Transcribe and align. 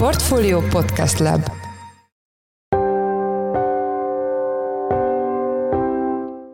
Portfolio 0.00 0.60
Podcast 0.60 1.18
Lab 1.18 1.50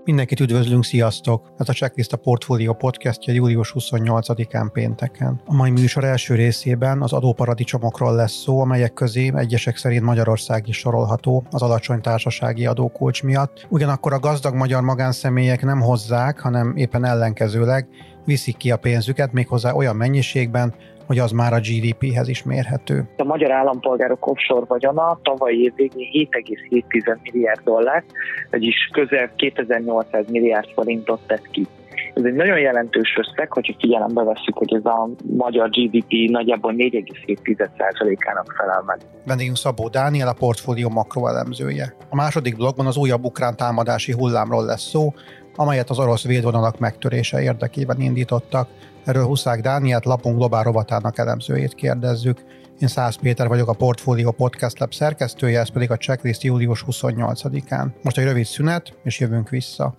Mindenkit 0.04 0.40
üdvözlünk, 0.40 0.84
sziasztok! 0.84 1.52
Ez 1.58 1.68
a 1.68 1.72
Checklist 1.72 2.12
a 2.12 2.16
Portfolio 2.16 2.72
podcastja 2.72 3.32
július 3.32 3.72
28-án 3.78 4.68
pénteken. 4.72 5.40
A 5.44 5.54
mai 5.54 5.70
műsor 5.70 6.04
első 6.04 6.34
részében 6.34 7.02
az 7.02 7.12
adóparadicsomokról 7.12 8.14
lesz 8.14 8.32
szó, 8.32 8.60
amelyek 8.60 8.92
közé 8.92 9.32
egyesek 9.34 9.76
szerint 9.76 10.02
Magyarország 10.02 10.68
is 10.68 10.76
sorolható 10.76 11.46
az 11.50 11.62
alacsony 11.62 12.00
társasági 12.00 12.66
adókulcs 12.66 13.22
miatt. 13.22 13.66
Ugyanakkor 13.68 14.12
a 14.12 14.18
gazdag 14.18 14.54
magyar 14.54 14.82
magánszemélyek 14.82 15.62
nem 15.62 15.80
hozzák, 15.80 16.40
hanem 16.40 16.76
éppen 16.76 17.04
ellenkezőleg 17.04 17.88
viszik 18.24 18.56
ki 18.56 18.70
a 18.70 18.76
pénzüket 18.76 19.32
méghozzá 19.32 19.72
olyan 19.72 19.96
mennyiségben, 19.96 20.74
hogy 21.06 21.18
az 21.18 21.30
már 21.30 21.52
a 21.52 21.60
GDP-hez 21.60 22.28
is 22.28 22.42
mérhető. 22.42 23.08
A 23.16 23.24
magyar 23.24 23.50
állampolgárok 23.50 24.26
offshore 24.26 24.64
vagyona 24.68 25.18
tavalyi 25.22 25.62
év 25.62 25.72
végén 25.74 26.28
7,7 26.30 27.16
milliárd 27.22 27.60
dollár, 27.64 28.04
vagyis 28.50 28.90
közel 28.92 29.30
2800 29.36 30.24
milliárd 30.30 30.68
forintot 30.74 31.20
tett 31.26 31.50
ki. 31.50 31.66
Ez 32.14 32.24
egy 32.24 32.34
nagyon 32.34 32.58
jelentős 32.58 33.16
összeg, 33.18 33.52
hogyha 33.52 33.74
figyelembe 33.78 34.22
veszük, 34.22 34.56
hogy 34.56 34.74
ez 34.74 34.84
a 34.84 35.08
magyar 35.36 35.68
GDP 35.68 36.30
nagyjából 36.30 36.74
4,7%-ának 36.76 38.54
felel 38.56 38.82
meg. 38.86 38.98
Vendégünk 39.26 39.56
Szabó 39.56 39.88
Dániel, 39.88 40.28
a 40.28 40.32
portfólió 40.32 40.88
makroelemzője. 40.88 41.94
A 42.10 42.14
második 42.14 42.56
blogban 42.56 42.86
az 42.86 42.96
újabb 42.96 43.24
ukrán 43.24 43.56
támadási 43.56 44.12
hullámról 44.12 44.64
lesz 44.64 44.88
szó, 44.88 45.12
amelyet 45.56 45.90
az 45.90 45.98
orosz 45.98 46.22
védvonalak 46.22 46.78
megtörése 46.78 47.42
érdekében 47.42 48.00
indítottak. 48.00 48.68
Erről 49.04 49.24
Huszák 49.24 49.60
Dániát, 49.60 50.04
lapunk 50.04 50.36
globál 50.36 50.62
rovatának 50.62 51.18
elemzőjét 51.18 51.74
kérdezzük. 51.74 52.44
Én 52.80 52.88
Szász 52.88 53.16
Péter 53.16 53.48
vagyok, 53.48 53.68
a 53.68 53.72
Portfolio 53.72 54.30
Podcast 54.30 54.78
Lab 54.78 54.92
szerkesztője, 54.92 55.60
ez 55.60 55.70
pedig 55.70 55.90
a 55.90 55.96
checklist 55.96 56.42
július 56.42 56.84
28-án. 56.86 57.86
Most 58.02 58.18
egy 58.18 58.24
rövid 58.24 58.44
szünet, 58.44 58.98
és 59.02 59.20
jövünk 59.20 59.48
vissza. 59.48 59.94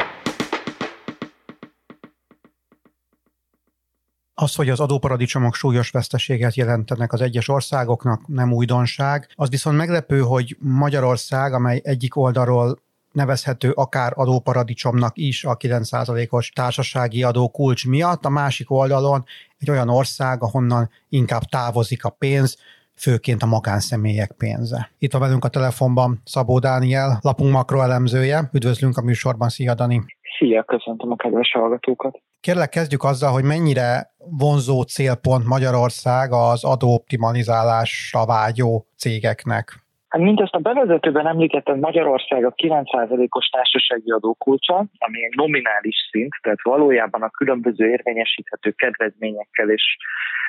Az, 4.34 4.56
hogy 4.56 4.70
az 4.70 4.80
adóparadicsomok 4.80 5.56
súlyos 5.56 5.90
veszteséget 5.90 6.56
jelentenek 6.56 7.14
az 7.14 7.22
egyes 7.22 7.48
országoknak, 7.48 8.28
nem 8.28 8.54
újdonság. 8.54 9.28
Az 9.36 9.50
viszont 9.50 9.78
meglepő, 9.78 10.20
hogy 10.20 10.58
Magyarország, 10.60 11.54
amely 11.54 11.82
egyik 11.84 12.16
oldalról 12.16 12.80
nevezhető 13.12 13.72
akár 13.72 14.12
adóparadicsomnak 14.16 15.18
is 15.18 15.44
a 15.44 15.58
9%-os 15.58 16.50
társasági 16.50 17.24
adó 17.24 17.50
kulcs 17.50 17.88
miatt, 17.88 18.26
a 18.26 18.30
másik 18.30 18.72
oldalon 18.72 19.24
egy 19.58 19.70
olyan 19.70 19.90
ország, 19.90 20.44
ahonnan 20.44 20.90
inkább 21.10 21.42
távozik 21.42 22.06
a 22.06 22.10
pénz, 22.10 22.58
főként 22.96 23.42
a 23.42 23.46
magánszemélyek 23.46 24.32
pénze. 24.32 24.92
Itt 24.98 25.12
van 25.12 25.22
velünk 25.22 25.46
a 25.46 25.48
telefonban 25.48 26.22
Szabó 26.24 26.60
Dániel, 26.60 27.20
lapunk 27.22 27.52
makroelemzője. 27.52 28.50
Üdvözlünk 28.54 28.98
a 28.98 29.02
műsorban, 29.02 29.50
szia 29.50 29.74
Dani! 29.74 30.02
Szia, 30.38 30.64
köszöntöm 30.64 31.12
a 31.12 31.16
kedves 31.16 31.52
hallgatókat! 31.52 32.22
Kérlek, 32.40 32.70
kezdjük 32.70 33.04
azzal, 33.04 33.32
hogy 33.32 33.44
mennyire 33.44 34.14
vonzó 34.18 34.82
célpont 34.82 35.46
Magyarország 35.46 36.32
az 36.32 36.64
adóoptimalizálásra 36.64 38.26
vágyó 38.26 38.86
cégeknek. 38.98 39.87
Hát 40.18 40.26
mint 40.26 40.42
ezt 40.42 40.56
a 40.56 40.60
bevezetőben 40.60 41.28
említettem, 41.28 41.80
Magyarország 41.80 42.46
a 42.46 42.54
9%-os 42.54 43.48
társasági 43.48 44.12
adókulcsa, 44.12 44.86
ami 44.98 45.24
egy 45.24 45.36
nominális 45.36 45.96
szint, 46.12 46.36
tehát 46.42 46.62
valójában 46.62 47.22
a 47.22 47.30
különböző 47.30 47.90
érvényesíthető 47.90 48.72
kedvezményekkel 48.72 49.70
és 49.70 49.98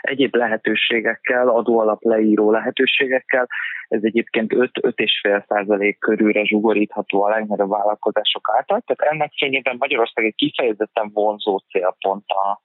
egyéb 0.01 0.35
lehetőségekkel, 0.35 1.49
adóalap 1.49 2.03
leíró 2.03 2.51
lehetőségekkel, 2.51 3.47
ez 3.89 4.01
egyébként 4.03 4.53
5-5,5% 4.55 5.97
körülre 5.99 6.45
zsugorítható 6.45 7.23
a 7.23 7.29
legnagyobb 7.29 7.71
vállalkozások 7.71 8.51
által. 8.57 8.83
Tehát 8.87 9.13
ennek 9.13 9.33
fényében 9.37 9.77
Magyarország 9.79 10.25
egy 10.25 10.35
kifejezetten 10.35 11.11
vonzó 11.13 11.59
célpont 11.59 12.25
a 12.27 12.61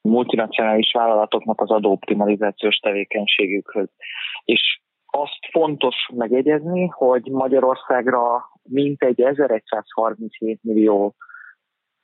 multinacionális 0.00 0.92
vállalatoknak 0.92 1.60
az 1.60 1.70
adóoptimalizációs 1.70 2.76
tevékenységükhöz. 2.76 3.88
És 4.44 4.80
azt 5.14 5.50
fontos 5.50 5.94
megjegyezni, 6.14 6.86
hogy 6.86 7.22
Magyarországra 7.30 8.50
mintegy 8.62 9.20
1137 9.20 10.58
millió 10.62 11.14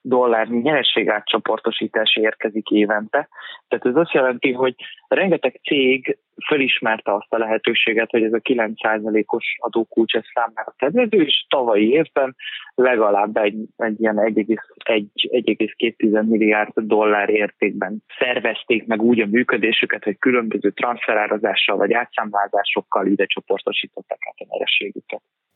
dollárnyi 0.09 0.59
nyerességátcsoportosítás 0.59 2.17
érkezik 2.17 2.71
évente. 2.71 3.29
Tehát 3.69 3.87
ez 3.87 3.97
azt 3.97 4.13
jelenti, 4.13 4.53
hogy 4.53 4.75
rengeteg 5.09 5.61
cég 5.63 6.19
fölismerte 6.47 7.15
azt 7.15 7.33
a 7.33 7.39
lehetőséget, 7.39 8.11
hogy 8.11 8.23
ez 8.23 8.33
a 8.33 8.39
9%-os 8.39 9.57
adókulcs 9.59 10.15
ez 10.15 10.25
számára 10.35 10.75
kedvező, 10.77 11.23
és 11.23 11.47
tavalyi 11.49 11.91
évben 11.91 12.37
legalább 12.75 13.37
egy, 13.37 13.59
egy 13.77 14.01
ilyen 14.01 14.17
1,2 14.17 16.29
milliárd 16.29 16.73
dollár 16.75 17.29
értékben 17.29 18.03
szervezték 18.19 18.87
meg 18.87 19.03
úgy 19.03 19.21
a 19.21 19.27
működésüket, 19.27 20.05
hogy 20.05 20.19
különböző 20.19 20.71
transferárazással 20.71 21.77
vagy 21.77 21.93
átszámlázásokkal 21.93 23.07
ide 23.07 23.27
csoportosították 23.27 24.19
át 24.29 24.49
a 24.49 24.57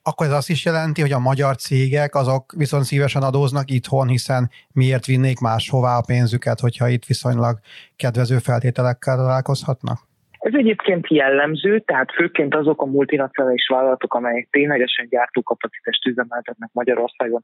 akkor 0.02 0.26
ez 0.26 0.32
azt 0.32 0.50
is 0.50 0.64
jelenti, 0.64 1.00
hogy 1.00 1.12
a 1.12 1.18
magyar 1.18 1.56
cégek 1.56 2.14
azok 2.14 2.52
viszont 2.56 2.84
szívesen 2.84 3.22
adóznak 3.22 3.70
itthon, 3.70 4.08
hiszen 4.08 4.50
miért 4.72 5.06
vinnék 5.06 5.38
máshová 5.38 5.96
a 5.96 6.04
pénzüket, 6.06 6.60
hogyha 6.60 6.88
itt 6.88 7.04
viszonylag 7.04 7.58
kedvező 7.96 8.38
feltételekkel 8.38 9.16
találkozhatnak? 9.16 9.98
Ez 10.38 10.52
egyébként 10.54 11.08
jellemző, 11.08 11.78
tehát 11.78 12.12
főként 12.12 12.54
azok 12.54 12.82
a 12.82 12.86
multinacionális 12.86 13.68
vállalatok, 13.68 14.14
amelyek 14.14 14.48
ténylegesen 14.50 15.08
gyártókapacitást 15.08 16.06
üzemeltetnek 16.06 16.70
Magyarországon, 16.72 17.42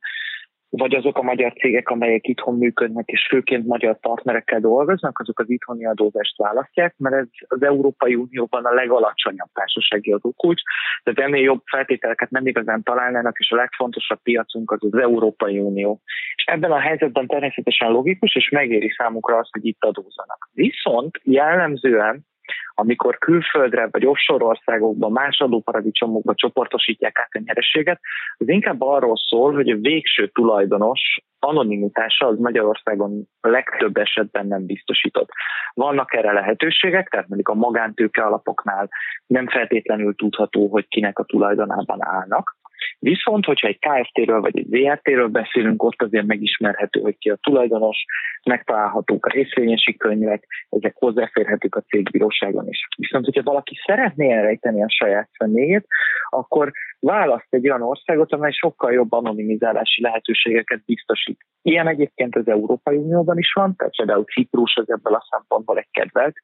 vagy 0.70 0.94
azok 0.94 1.18
a 1.18 1.22
magyar 1.22 1.52
cégek, 1.52 1.88
amelyek 1.88 2.28
itthon 2.28 2.58
működnek, 2.58 3.08
és 3.08 3.26
főként 3.30 3.66
magyar 3.66 4.00
partnerekkel 4.00 4.60
dolgoznak, 4.60 5.18
azok 5.18 5.38
az 5.38 5.50
itthoni 5.50 5.86
adózást 5.86 6.36
választják, 6.36 6.94
mert 6.96 7.16
ez 7.16 7.26
az 7.46 7.62
Európai 7.62 8.14
Unióban 8.14 8.64
a 8.64 8.74
legalacsonyabb 8.74 9.48
társasági 9.52 10.12
adókulcs, 10.12 10.62
tehát 11.02 11.20
ennél 11.20 11.42
jobb 11.42 11.62
feltételeket 11.64 12.30
nem 12.30 12.46
igazán 12.46 12.82
találnának, 12.82 13.38
és 13.38 13.50
a 13.50 13.56
legfontosabb 13.56 14.22
piacunk 14.22 14.70
az 14.70 14.78
az 14.90 15.00
Európai 15.00 15.58
Unió. 15.58 16.00
És 16.34 16.44
ebben 16.44 16.72
a 16.72 16.78
helyzetben 16.78 17.26
természetesen 17.26 17.90
logikus, 17.90 18.34
és 18.34 18.48
megéri 18.48 18.90
számukra 18.96 19.36
az, 19.36 19.48
hogy 19.50 19.66
itt 19.66 19.84
adózanak. 19.84 20.48
Viszont 20.52 21.20
jellemzően 21.22 22.26
amikor 22.74 23.18
külföldre 23.18 23.88
vagy 23.90 24.06
offshore 24.06 24.44
országokban, 24.44 25.12
más 25.12 25.40
adóparadicsomokba 25.40 26.34
csoportosítják 26.34 27.18
át 27.18 27.28
a 27.32 27.42
nyerességet, 27.44 28.00
az 28.36 28.48
inkább 28.48 28.80
arról 28.80 29.16
szól, 29.28 29.54
hogy 29.54 29.70
a 29.70 29.76
végső 29.76 30.26
tulajdonos 30.28 31.00
anonimitása 31.38 32.26
az 32.26 32.38
Magyarországon 32.38 33.28
legtöbb 33.40 33.96
esetben 33.96 34.46
nem 34.46 34.66
biztosított. 34.66 35.28
Vannak 35.74 36.14
erre 36.14 36.32
lehetőségek, 36.32 37.08
tehát 37.08 37.28
mondjuk 37.28 37.48
a 37.48 37.54
magántőke 37.54 38.22
alapoknál 38.22 38.88
nem 39.26 39.48
feltétlenül 39.48 40.14
tudható, 40.14 40.68
hogy 40.68 40.88
kinek 40.88 41.18
a 41.18 41.24
tulajdonában 41.24 41.98
állnak, 42.04 42.56
Viszont, 42.98 43.44
hogyha 43.44 43.68
egy 43.68 43.78
KFT-ről 43.78 44.40
vagy 44.40 44.58
egy 44.58 44.66
ZRT-ről 44.70 45.28
beszélünk, 45.28 45.82
ott 45.82 46.02
azért 46.02 46.26
megismerhető, 46.26 47.00
hogy 47.00 47.18
ki 47.18 47.30
a 47.30 47.38
tulajdonos, 47.42 48.04
megtalálhatók 48.44 49.26
a 49.26 49.30
részvényesi 49.30 49.96
könyvek, 49.96 50.46
ezek 50.68 50.94
hozzáférhetők 50.96 51.74
a 51.74 51.80
cégbíróságon 51.80 52.68
is. 52.68 52.86
Viszont, 52.96 53.24
hogyha 53.24 53.42
valaki 53.42 53.78
szeretné 53.86 54.32
elrejteni 54.32 54.82
a 54.82 54.90
saját 54.90 55.28
személyét, 55.38 55.86
akkor 56.30 56.72
választ 57.00 57.46
egy 57.50 57.68
olyan 57.68 57.82
országot, 57.82 58.32
amely 58.32 58.52
sokkal 58.52 58.92
jobb 58.92 59.12
anonimizálási 59.12 60.02
lehetőségeket 60.02 60.84
biztosít. 60.84 61.40
Ilyen 61.62 61.88
egyébként 61.88 62.36
az 62.36 62.48
Európai 62.48 62.96
Unióban 62.96 63.38
is 63.38 63.52
van, 63.52 63.76
tehát 63.76 63.96
például 63.96 64.24
Ciprus 64.24 64.76
az 64.76 64.90
ebből 64.90 65.14
a 65.14 65.26
szempontból 65.30 65.78
egy 65.78 65.90
kedvelt 65.90 66.34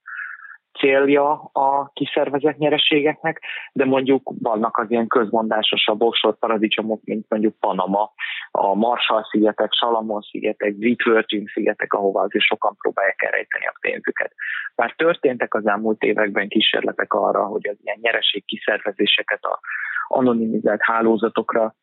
célja 0.85 1.51
a 1.53 1.91
kiszervezett 1.93 2.57
nyereségeknek, 2.57 3.43
de 3.73 3.85
mondjuk 3.85 4.33
vannak 4.41 4.77
az 4.79 4.91
ilyen 4.91 5.07
közmondásosabb 5.07 6.03
offshore 6.03 6.37
paradicsomok, 6.41 7.01
mint 7.05 7.27
mondjuk 7.29 7.55
Panama, 7.61 8.13
a 8.51 8.75
Marshall-szigetek, 8.75 9.73
Salamon-szigetek, 9.73 10.75
Witworthing-szigetek, 10.79 11.93
ahova 11.93 12.21
azért 12.21 12.45
sokan 12.45 12.77
próbálják 12.77 13.23
elrejteni 13.23 13.67
a 13.67 13.79
pénzüket. 13.81 14.33
Bár 14.75 14.95
történtek 14.97 15.55
az 15.55 15.67
elmúlt 15.67 16.03
években 16.03 16.49
kísérletek 16.49 17.13
arra, 17.13 17.45
hogy 17.45 17.69
az 17.69 17.77
ilyen 17.83 17.99
nyereség 18.01 18.45
kiszervezéseket 18.45 19.45
a 19.45 19.61
anonimizált 20.09 20.83
hálózatokra 20.83 21.75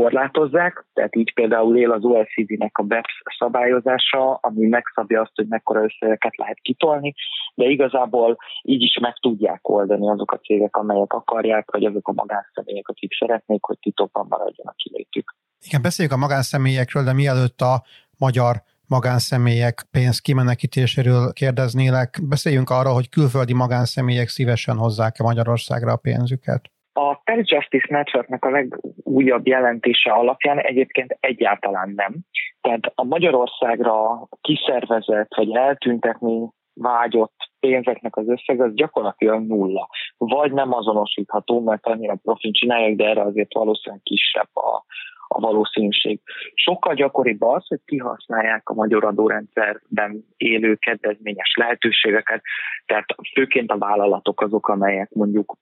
korlátozzák, 0.00 0.86
tehát 0.94 1.16
így 1.16 1.32
például 1.34 1.76
él 1.76 1.92
az 1.92 2.04
OECD-nek 2.04 2.78
a 2.78 2.82
BEPS 2.82 3.22
szabályozása, 3.38 4.34
ami 4.34 4.66
megszabja 4.66 5.20
azt, 5.20 5.32
hogy 5.34 5.46
mekkora 5.48 5.84
összegeket 5.84 6.36
lehet 6.36 6.58
kitolni, 6.62 7.14
de 7.54 7.64
igazából 7.64 8.36
így 8.62 8.82
is 8.82 8.98
meg 9.00 9.14
tudják 9.20 9.68
oldani 9.68 10.08
azok 10.08 10.32
a 10.32 10.38
cégek, 10.38 10.76
amelyek 10.76 11.12
akarják, 11.12 11.70
vagy 11.70 11.84
azok 11.84 12.08
a 12.08 12.12
magánszemélyek, 12.12 12.88
akik 12.88 13.12
szeretnék, 13.18 13.64
hogy 13.64 13.78
titokban 13.78 14.26
maradjon 14.28 14.66
a 14.66 14.74
kilétük. 14.76 15.34
Igen, 15.66 15.82
beszéljük 15.82 16.14
a 16.14 16.16
magánszemélyekről, 16.16 17.04
de 17.04 17.12
mielőtt 17.12 17.60
a 17.60 17.82
magyar 18.18 18.54
magánszemélyek 18.86 19.86
pénz 19.90 20.18
kimenekítéséről 20.18 21.32
kérdeznélek. 21.32 22.18
Beszéljünk 22.22 22.70
arról, 22.70 22.94
hogy 22.94 23.08
külföldi 23.08 23.54
magánszemélyek 23.54 24.28
szívesen 24.28 24.76
hozzák-e 24.76 25.22
Magyarországra 25.22 25.92
a 25.92 25.96
pénzüket. 25.96 26.70
A 26.98 27.20
Tax 27.24 27.50
Justice 27.50 27.86
Networknek 27.88 28.44
a 28.44 28.50
legújabb 28.50 29.46
jelentése 29.46 30.12
alapján 30.12 30.58
egyébként 30.58 31.16
egyáltalán 31.20 31.92
nem. 31.96 32.14
Tehát 32.60 32.92
a 32.94 33.04
Magyarországra 33.04 34.28
kiszervezett 34.40 35.34
vagy 35.34 35.54
eltüntetni 35.54 36.48
vágyott 36.74 37.50
pénzeknek 37.60 38.16
az 38.16 38.28
összeg 38.28 38.60
az 38.60 38.74
gyakorlatilag 38.74 39.46
nulla. 39.46 39.88
Vagy 40.16 40.52
nem 40.52 40.72
azonosítható, 40.72 41.60
mert 41.60 41.86
annyira 41.86 42.14
profin 42.22 42.52
csinálják, 42.52 42.96
de 42.96 43.04
erre 43.04 43.22
azért 43.22 43.54
valószínűleg 43.54 44.02
kisebb 44.02 44.50
a, 44.52 44.84
a 45.28 45.40
valószínűség. 45.40 46.20
Sokkal 46.54 46.94
gyakoribb 46.94 47.42
az, 47.42 47.66
hogy 47.66 47.80
kihasználják 47.84 48.68
a 48.68 48.74
magyar 48.74 49.04
adórendszerben 49.04 50.24
élő 50.36 50.74
kedvezményes 50.74 51.54
lehetőségeket, 51.58 52.42
tehát 52.86 53.06
főként 53.34 53.70
a 53.70 53.78
vállalatok 53.78 54.40
azok, 54.40 54.68
amelyek 54.68 55.10
mondjuk 55.10 55.56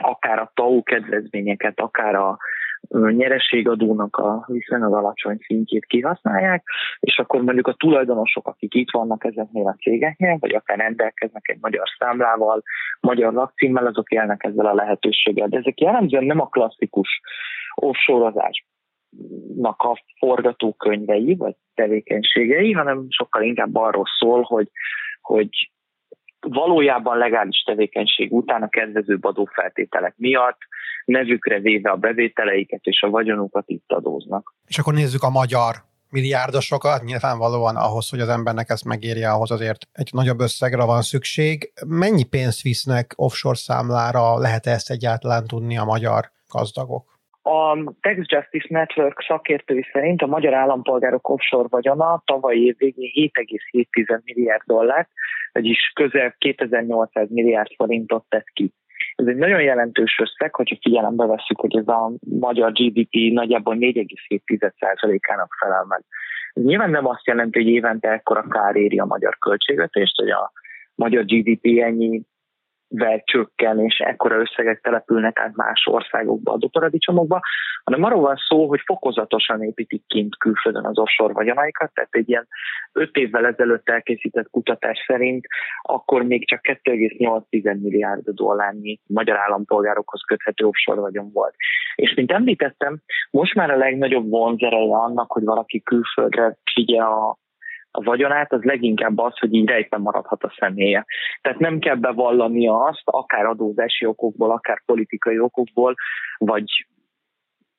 akár 0.00 0.38
a 0.38 0.50
TAU 0.54 0.82
kedvezményeket, 0.82 1.80
akár 1.80 2.14
a 2.14 2.38
nyereségadónak 2.90 4.16
a 4.16 4.44
viszonylag 4.46 4.94
alacsony 4.94 5.38
szintjét 5.46 5.84
kihasználják, 5.84 6.64
és 7.00 7.18
akkor 7.18 7.42
mondjuk 7.42 7.66
a 7.66 7.74
tulajdonosok, 7.74 8.46
akik 8.46 8.74
itt 8.74 8.90
vannak 8.90 9.24
ezeknél 9.24 9.66
a 9.66 9.76
cégeknél, 9.82 10.36
vagy 10.40 10.54
akár 10.54 10.78
rendelkeznek 10.78 11.48
egy 11.48 11.58
magyar 11.60 11.86
számlával, 11.98 12.62
magyar 13.00 13.32
lakcímmel, 13.32 13.86
azok 13.86 14.10
élnek 14.10 14.44
ezzel 14.44 14.66
a 14.66 14.74
lehetőséggel. 14.74 15.48
De 15.48 15.56
ezek 15.56 15.80
jellemzően 15.80 16.24
nem 16.24 16.40
a 16.40 16.48
klasszikus 16.48 17.20
offshore 17.74 18.32
a 19.62 20.02
forgatókönyvei, 20.18 21.34
vagy 21.34 21.54
tevékenységei, 21.74 22.72
hanem 22.72 23.06
sokkal 23.08 23.42
inkább 23.42 23.74
arról 23.74 24.04
szól, 24.18 24.42
hogy, 24.42 24.68
hogy 25.20 25.70
valójában 26.48 27.18
legális 27.18 27.62
tevékenység 27.62 28.32
után 28.32 28.62
a 28.62 28.68
kedvezőbb 28.68 29.24
adófeltételek 29.24 30.14
miatt 30.16 30.58
nevükre 31.04 31.60
véve 31.60 31.90
a 31.90 31.96
bevételeiket 31.96 32.80
és 32.82 33.02
a 33.02 33.10
vagyonukat 33.10 33.64
itt 33.66 33.92
adóznak. 33.92 34.54
És 34.66 34.78
akkor 34.78 34.94
nézzük 34.94 35.22
a 35.22 35.30
magyar 35.30 35.74
milliárdosokat, 36.10 37.02
nyilvánvalóan 37.02 37.76
ahhoz, 37.76 38.08
hogy 38.08 38.20
az 38.20 38.28
embernek 38.28 38.70
ezt 38.70 38.84
megérje, 38.84 39.30
ahhoz 39.30 39.50
azért 39.50 39.88
egy 39.92 40.08
nagyobb 40.12 40.40
összegre 40.40 40.84
van 40.84 41.02
szükség. 41.02 41.72
Mennyi 41.86 42.24
pénzt 42.24 42.62
visznek 42.62 43.12
offshore 43.16 43.56
számlára, 43.56 44.38
lehet 44.38 44.66
ezt 44.66 44.90
egyáltalán 44.90 45.46
tudni 45.46 45.78
a 45.78 45.84
magyar 45.84 46.30
gazdagok? 46.48 47.11
A 47.42 47.74
Tax 48.00 48.16
Justice 48.16 48.66
Network 48.68 49.22
szakértői 49.26 49.86
szerint 49.92 50.22
a 50.22 50.26
magyar 50.26 50.54
állampolgárok 50.54 51.28
offshore 51.28 51.68
vagyona 51.68 52.22
tavaly 52.24 52.56
év 52.56 52.76
végén 52.78 53.30
7,7 53.32 54.22
milliárd 54.24 54.62
dollár, 54.66 55.08
vagyis 55.52 55.92
közel 55.94 56.34
2800 56.38 57.30
milliárd 57.30 57.70
forintot 57.76 58.24
tett 58.28 58.46
ki. 58.52 58.72
Ez 59.14 59.26
egy 59.26 59.36
nagyon 59.36 59.62
jelentős 59.62 60.18
összeg, 60.22 60.54
hogyha 60.54 60.76
figyelembe 60.80 61.26
veszük, 61.26 61.60
hogy 61.60 61.76
ez 61.76 61.88
a 61.88 62.12
magyar 62.20 62.72
GDP 62.72 63.32
nagyjából 63.32 63.76
4,7%-ának 63.78 65.56
felel 65.60 65.84
meg. 65.88 66.02
Ez 66.52 66.62
nyilván 66.62 66.90
nem 66.90 67.06
azt 67.06 67.26
jelenti, 67.26 67.58
hogy 67.58 67.68
évente 67.68 68.08
ekkora 68.08 68.48
kár 68.48 68.76
éri 68.76 68.98
a 68.98 69.04
magyar 69.04 69.38
költségvetést, 69.38 70.16
hogy 70.16 70.30
a 70.30 70.52
magyar 70.94 71.24
GDP 71.24 71.80
ennyi 71.82 72.22
csökken, 73.24 73.80
és 73.80 73.98
ekkora 73.98 74.40
összegek 74.40 74.80
települnek 74.80 75.38
át 75.38 75.56
más 75.56 75.86
országokba, 75.86 76.52
adóparadicsomokba, 76.52 77.40
hanem 77.84 78.02
arról 78.02 78.20
van 78.20 78.36
szó, 78.48 78.68
hogy 78.68 78.80
fokozatosan 78.84 79.62
építik 79.62 80.02
kint 80.06 80.36
külföldön 80.36 80.84
az 80.84 80.98
offshore 80.98 81.32
vagyonaikat, 81.32 81.92
tehát 81.94 82.14
egy 82.14 82.28
ilyen 82.28 82.46
öt 82.92 83.16
évvel 83.16 83.46
ezelőtt 83.46 83.88
elkészített 83.88 84.50
kutatás 84.50 85.04
szerint 85.06 85.46
akkor 85.82 86.22
még 86.22 86.48
csak 86.48 86.60
2,8 86.62 87.80
milliárd 87.80 88.28
dollárnyi 88.28 89.00
magyar 89.06 89.38
állampolgárokhoz 89.38 90.20
köthető 90.26 90.64
offshore 90.64 91.00
vagyon 91.00 91.30
volt. 91.32 91.54
És 91.94 92.14
mint 92.14 92.32
említettem, 92.32 93.00
most 93.30 93.54
már 93.54 93.70
a 93.70 93.76
legnagyobb 93.76 94.28
vonzereje 94.30 94.96
annak, 94.96 95.32
hogy 95.32 95.44
valaki 95.44 95.82
külföldre 95.82 96.56
figyel 96.72 97.06
a 97.06 97.40
a 97.92 98.02
vagyonát, 98.02 98.52
az 98.52 98.62
leginkább 98.62 99.18
az, 99.18 99.38
hogy 99.38 99.54
így 99.54 99.68
rejtve 99.68 99.98
maradhat 99.98 100.42
a 100.42 100.54
személye. 100.58 101.06
Tehát 101.40 101.58
nem 101.58 101.78
kell 101.78 101.94
bevallania 101.94 102.84
azt, 102.84 103.02
akár 103.04 103.44
adózási 103.44 104.06
okokból, 104.06 104.50
akár 104.50 104.82
politikai 104.86 105.38
okokból, 105.38 105.94
vagy 106.38 106.86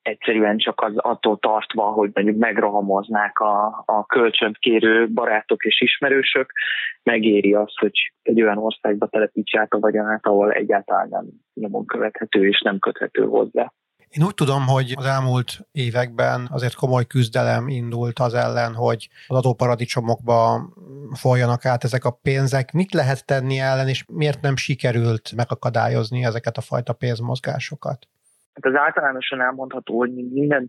egyszerűen 0.02 0.58
csak 0.58 0.82
az 0.82 0.98
attól 0.98 1.38
tartva, 1.40 1.84
hogy 1.84 2.12
mondjuk 2.14 2.38
megrohamoznák 2.38 3.40
a, 3.40 3.84
a 3.86 4.06
kölcsönt 4.06 4.58
kérő 4.58 5.10
barátok 5.14 5.64
és 5.64 5.82
ismerősök, 5.82 6.52
megéri 7.04 7.54
azt, 7.54 7.78
hogy 7.80 8.14
egy 8.22 8.42
olyan 8.42 8.58
országba 8.58 9.08
telepítsák 9.08 9.74
a 9.74 9.80
vagyonát, 9.80 10.26
ahol 10.26 10.52
egyáltalán 10.52 11.08
nem 11.10 11.26
nyomon 11.54 11.86
követhető 11.86 12.48
és 12.48 12.62
nem 12.62 12.80
köthető 12.80 13.26
hozzá. 13.26 13.72
Én 14.18 14.26
úgy 14.26 14.34
tudom, 14.34 14.64
hogy 14.68 14.94
az 14.96 15.06
elmúlt 15.06 15.50
években 15.72 16.48
azért 16.52 16.76
komoly 16.76 17.06
küzdelem 17.06 17.68
indult 17.68 18.20
az 18.20 18.34
ellen, 18.34 18.74
hogy 18.74 19.10
az 19.28 19.38
adóparadicsomokba 19.38 20.40
folyanak 21.14 21.66
át 21.66 21.84
ezek 21.84 22.06
a 22.06 22.18
pénzek. 22.22 22.72
Mit 22.72 22.94
lehet 22.94 23.26
tenni 23.26 23.60
ellen, 23.60 23.88
és 23.88 24.06
miért 24.08 24.42
nem 24.42 24.56
sikerült 24.56 25.36
megakadályozni 25.36 26.24
ezeket 26.24 26.58
a 26.58 26.62
fajta 26.62 26.94
pénzmozgásokat? 26.94 28.00
Hát 28.54 28.66
az 28.66 28.76
általánosan 28.76 29.42
elmondható, 29.42 29.98
hogy 29.98 30.14
minden 30.14 30.68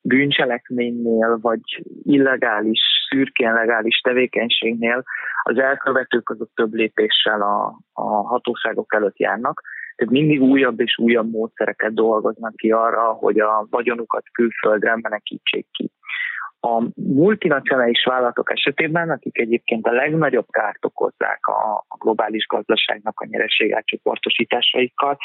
bűncselekménynél, 0.00 1.38
vagy 1.40 1.84
illegális, 2.02 2.80
szürkén 3.08 3.52
legális 3.52 4.00
tevékenységnél 4.00 5.04
az 5.42 5.58
elkövetők 5.58 6.30
azok 6.30 6.50
több 6.54 6.72
lépéssel 6.72 7.42
a, 7.42 7.78
a 7.92 8.26
hatóságok 8.26 8.94
előtt 8.94 9.18
járnak 9.18 9.60
tehát 9.96 10.12
mindig 10.12 10.42
újabb 10.42 10.80
és 10.80 10.98
újabb 10.98 11.30
módszereket 11.30 11.94
dolgoznak 11.94 12.56
ki 12.56 12.70
arra, 12.70 13.12
hogy 13.12 13.40
a 13.40 13.66
vagyonukat 13.70 14.22
külföldre 14.32 14.96
menekítsék 15.00 15.66
ki. 15.70 15.90
A 16.60 16.82
multinacionális 16.94 18.04
vállalatok 18.04 18.50
esetében, 18.50 19.10
akik 19.10 19.38
egyébként 19.38 19.86
a 19.86 19.92
legnagyobb 19.92 20.46
kárt 20.50 20.84
okozzák 20.84 21.46
a, 21.46 21.84
globális 21.98 22.46
gazdaságnak 22.46 23.20
a 23.20 23.26
nyereségátcsoportosításaikkal, 23.26 25.16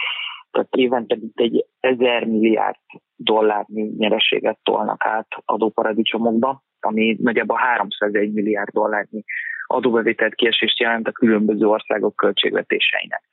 tehát 0.52 0.68
évente 0.76 1.16
mint 1.20 1.40
egy 1.40 1.66
ezer 1.80 2.26
milliárd 2.26 2.76
dollárnyi 3.16 3.92
nyereséget 3.98 4.60
tolnak 4.64 5.06
át 5.06 5.28
adóparadicsomokba, 5.46 6.64
ami 6.80 7.18
nagyjából 7.22 7.58
301 7.58 8.34
milliárd 8.34 8.70
dollárnyi 8.70 9.24
adóbevételt 9.66 10.36
kiesést 10.36 10.80
jelent 10.80 11.08
a 11.08 11.12
különböző 11.12 11.66
országok 11.66 12.16
költségvetéseinek 12.16 13.24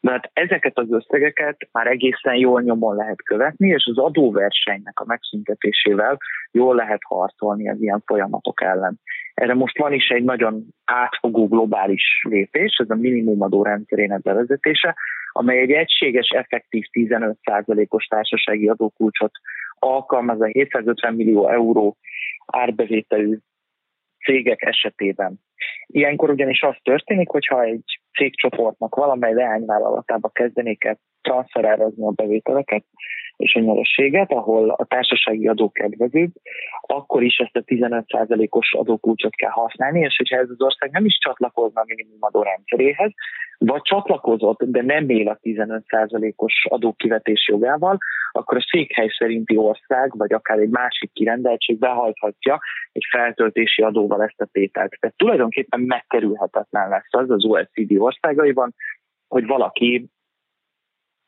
mert 0.00 0.30
ezeket 0.32 0.78
az 0.78 0.90
összegeket 0.90 1.68
már 1.72 1.86
egészen 1.86 2.34
jól 2.34 2.62
nyomon 2.62 2.96
lehet 2.96 3.22
követni, 3.22 3.68
és 3.68 3.88
az 3.90 3.98
adóversenynek 3.98 5.00
a 5.00 5.04
megszüntetésével 5.06 6.18
jól 6.50 6.74
lehet 6.74 7.00
harcolni 7.04 7.68
az 7.68 7.80
ilyen 7.80 8.02
folyamatok 8.06 8.62
ellen. 8.62 9.00
Erre 9.34 9.54
most 9.54 9.78
van 9.78 9.92
is 9.92 10.08
egy 10.08 10.24
nagyon 10.24 10.64
átfogó 10.84 11.48
globális 11.48 12.24
lépés, 12.28 12.76
ez 12.76 12.90
a 12.90 12.94
minimumadó 12.94 13.62
rendszerének 13.62 14.22
bevezetése, 14.22 14.96
amely 15.32 15.58
egy 15.58 15.70
egységes, 15.70 16.28
effektív 16.28 16.84
15%-os 16.92 18.04
társasági 18.04 18.68
adókulcsot 18.68 19.30
alkalmaz 19.78 20.40
a 20.40 20.46
750 20.46 21.14
millió 21.14 21.48
euró 21.48 21.96
árbevételű 22.46 23.38
cégek 24.24 24.62
esetében. 24.62 25.40
Ilyenkor 25.86 26.30
ugyanis 26.30 26.62
az 26.62 26.76
történik, 26.82 27.28
hogyha 27.28 27.62
egy 27.62 28.00
cégcsoportnak 28.16 28.94
valamely 28.94 29.34
leányvállalatába 29.34 30.28
kezdenék 30.28 30.84
el 30.84 30.98
transferárazni 31.28 32.06
a 32.06 32.10
bevételeket 32.10 32.84
és 33.36 33.54
a 33.54 33.60
nyerességet, 33.60 34.30
ahol 34.32 34.70
a 34.70 34.84
társasági 34.84 35.48
adó 35.48 35.70
kedvezőbb, 35.70 36.30
akkor 36.80 37.22
is 37.22 37.36
ezt 37.36 37.56
a 37.56 37.60
15%-os 37.60 38.74
adókulcsot 38.74 39.34
kell 39.34 39.50
használni, 39.50 40.00
és 40.00 40.16
hogyha 40.16 40.36
ez 40.36 40.50
az 40.50 40.62
ország 40.62 40.90
nem 40.90 41.04
is 41.04 41.18
csatlakozna 41.18 41.80
a 41.80 41.84
minimumadó 41.86 42.42
rendszeréhez, 42.42 43.12
vagy 43.58 43.82
csatlakozott, 43.82 44.62
de 44.62 44.82
nem 44.82 45.08
él 45.08 45.28
a 45.28 45.38
15%-os 45.42 46.66
adókivetés 46.68 47.48
jogával, 47.48 47.98
akkor 48.32 48.56
a 48.56 48.66
székhely 48.70 49.08
szerinti 49.18 49.56
ország, 49.56 50.16
vagy 50.16 50.32
akár 50.32 50.58
egy 50.58 50.68
másik 50.68 51.12
kirendeltség 51.12 51.78
behajthatja 51.78 52.60
egy 52.92 53.06
feltöltési 53.10 53.82
adóval 53.82 54.22
ezt 54.22 54.40
a 54.40 54.48
tételt. 54.52 54.96
Tehát 55.00 55.16
tulajdonképpen 55.16 55.80
megkerülhetetlen 55.80 56.88
lesz 56.88 57.08
az 57.10 57.30
az 57.30 57.44
OECD 57.44 57.96
országaiban, 57.98 58.74
hogy 59.28 59.46
valaki 59.46 60.08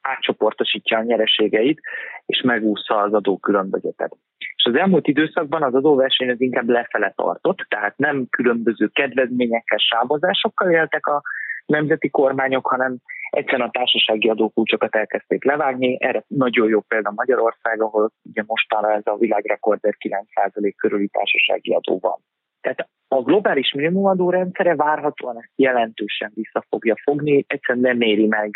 átcsoportosítja 0.09 0.99
a 0.99 1.03
nyereségeit, 1.03 1.81
és 2.27 2.43
megúszza 2.43 2.97
az 2.97 3.13
adókülönbözetet. 3.13 4.17
És 4.39 4.65
az 4.65 4.75
elmúlt 4.75 5.07
időszakban 5.07 5.63
az 5.63 5.75
adóverseny 5.75 6.31
az 6.31 6.41
inkább 6.41 6.69
lefele 6.69 7.13
tartott, 7.17 7.59
tehát 7.69 7.97
nem 7.97 8.27
különböző 8.31 8.87
kedvezményekkel, 8.87 9.79
sávozásokkal 9.79 10.71
éltek 10.71 11.07
a 11.07 11.23
nemzeti 11.67 12.11
kormányok, 12.11 12.67
hanem 12.67 12.97
egyszerűen 13.31 13.69
a 13.69 13.71
társasági 13.71 14.29
adókulcsokat 14.29 14.95
elkezdték 14.95 15.45
levágni. 15.45 15.97
Erre 16.01 16.25
nagyon 16.27 16.69
jó 16.69 16.81
példa 16.81 17.13
Magyarország, 17.15 17.83
ahol 17.83 18.11
ugye 18.23 18.43
mostanra 18.47 18.93
ez 18.93 19.07
a 19.07 19.17
világrekorder 19.17 19.95
9% 20.09 20.73
körüli 20.77 21.09
társasági 21.09 21.75
adó 21.75 21.99
van. 22.01 22.19
Tehát 22.61 22.89
a 23.09 23.23
globális 23.23 23.73
minimumadó 23.73 24.31
rendszere 24.31 24.75
várhatóan 24.75 25.37
ezt 25.39 25.53
jelentősen 25.57 26.33
vissza 26.35 26.65
fogja 26.69 26.95
fogni, 27.03 27.45
egyszerűen 27.47 27.85
nem 27.85 28.01
éri 28.01 28.27
meg 28.27 28.51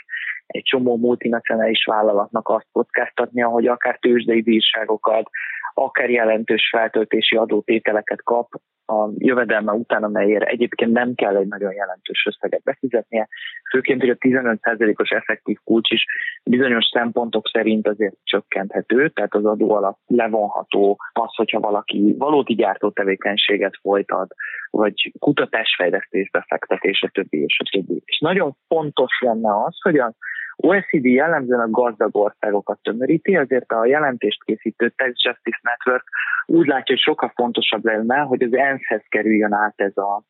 egy 0.47 0.63
csomó 0.63 0.97
multinacionális 0.97 1.85
vállalatnak 1.85 2.49
azt 2.49 2.67
kockáztatnia, 2.73 3.49
hogy 3.49 3.67
akár 3.67 3.99
tőzsdei 3.99 4.43
bírságokat, 4.43 5.31
akár 5.75 6.11
jelentős 6.11 6.69
feltöltési 6.71 7.37
adótételeket 7.37 8.23
kap 8.23 8.49
a 8.87 9.11
jövedelme 9.19 9.73
után, 9.73 10.03
amelyért 10.05 10.45
egyébként 10.45 10.93
nem 10.93 11.15
kell 11.15 11.37
egy 11.37 11.47
nagyon 11.47 11.73
jelentős 11.73 12.27
összeget 12.27 12.63
befizetnie, 12.63 13.29
főként, 13.71 14.01
hogy 14.01 14.11
a 14.11 14.17
15%-os 14.17 15.11
effektív 15.11 15.57
kulcs 15.65 15.91
is 15.91 16.05
bizonyos 16.45 16.85
szempontok 16.93 17.49
szerint 17.49 17.89
azért 17.89 18.17
csökkenthető, 18.23 19.09
tehát 19.09 19.35
az 19.35 19.45
adó 19.45 19.75
alatt 19.75 19.99
levonható 20.07 20.99
az, 21.13 21.35
hogyha 21.35 21.61
valaki 21.61 22.15
valódi 22.19 22.55
gyártó 22.55 22.91
tevékenységet 22.91 23.79
folytat, 23.81 24.35
vagy 24.71 25.13
kutatásfejlesztés 25.19 26.31
befektetés, 26.31 27.03
a 27.03 27.11
többi 27.13 27.43
és 27.43 27.61
a 27.65 27.69
többi. 27.71 28.03
És 28.05 28.19
nagyon 28.19 28.57
fontos 28.69 29.21
lenne 29.21 29.65
az, 29.65 29.81
hogy 29.81 29.99
az 29.99 30.15
OECD 30.63 31.05
jellemzően 31.05 31.61
a 31.61 31.71
gazdag 31.71 32.17
országokat 32.17 32.79
tömöríti, 32.83 33.37
azért 33.37 33.73
a 33.73 33.87
jelentést 33.87 34.45
készítő 34.45 34.93
Tax 34.97 35.13
Justice 35.25 35.61
Network 35.63 36.05
úgy 36.47 36.67
látja, 36.67 36.95
hogy 36.95 37.03
sokkal 37.03 37.33
fontosabb 37.35 37.85
lenne, 37.85 38.19
hogy 38.19 38.43
az 38.43 38.55
ENSZ-hez 38.55 39.03
kerüljön 39.09 39.53
át 39.53 39.75
ez 39.77 39.97
a 39.97 40.23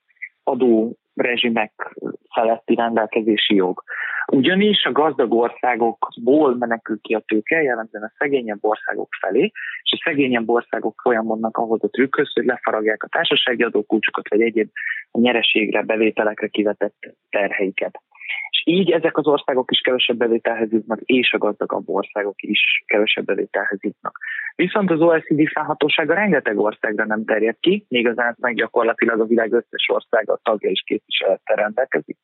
adó 0.45 0.97
rezsimek 1.15 1.73
feletti 2.35 2.75
rendelkezési 2.75 3.55
jog. 3.55 3.83
Ugyanis 4.27 4.85
a 4.85 4.93
gazdag 4.93 5.35
országokból 5.35 6.57
menekül 6.57 7.01
ki 7.01 7.15
a 7.15 7.23
tőke, 7.27 7.63
jellemzően 7.63 8.05
a 8.05 8.13
szegényebb 8.19 8.65
országok 8.65 9.09
felé, 9.21 9.53
és 9.83 9.93
a 9.99 10.03
szegényebb 10.05 10.49
országok 10.49 11.01
folyamodnak 11.03 11.57
ahhoz 11.57 11.85
a 11.85 11.89
trükkhöz, 11.89 12.33
hogy 12.35 12.45
lefaragják 12.45 13.03
a 13.03 13.09
társasági 13.09 13.63
adókulcsokat, 13.63 14.29
vagy 14.29 14.41
egyéb 14.41 14.71
a 15.11 15.19
nyereségre, 15.19 15.83
bevételekre 15.83 16.47
kivetett 16.47 16.97
terheiket. 17.31 18.01
És 18.51 18.63
így 18.65 18.91
ezek 18.91 19.17
az 19.17 19.27
országok 19.27 19.71
is 19.71 19.81
kevesebb 19.81 20.17
bevételhez 20.17 20.71
jutnak, 20.71 21.01
és 21.01 21.33
a 21.33 21.39
gazdagabb 21.39 21.89
országok 21.89 22.43
is 22.43 22.83
kevesebb 22.87 23.25
bevételhez 23.25 23.83
jutnak. 23.83 24.19
Viszont 24.55 24.91
az 24.91 25.01
OECD 25.01 25.49
felhatósága 25.53 26.15
rengeteg 26.15 26.59
országra 26.59 27.05
nem 27.05 27.25
terjed 27.25 27.57
ki, 27.61 27.87
még 27.89 28.09
az 28.09 28.19
ENSZ 28.19 28.39
meg 28.41 28.55
gyakorlatilag 28.55 29.21
a 29.21 29.25
világ 29.25 29.53
összes 29.53 29.89
országa 29.93 30.41
tagja 30.43 30.71
és 30.71 30.83
képviselettel 30.87 31.57
rendelkezik. 31.57 32.17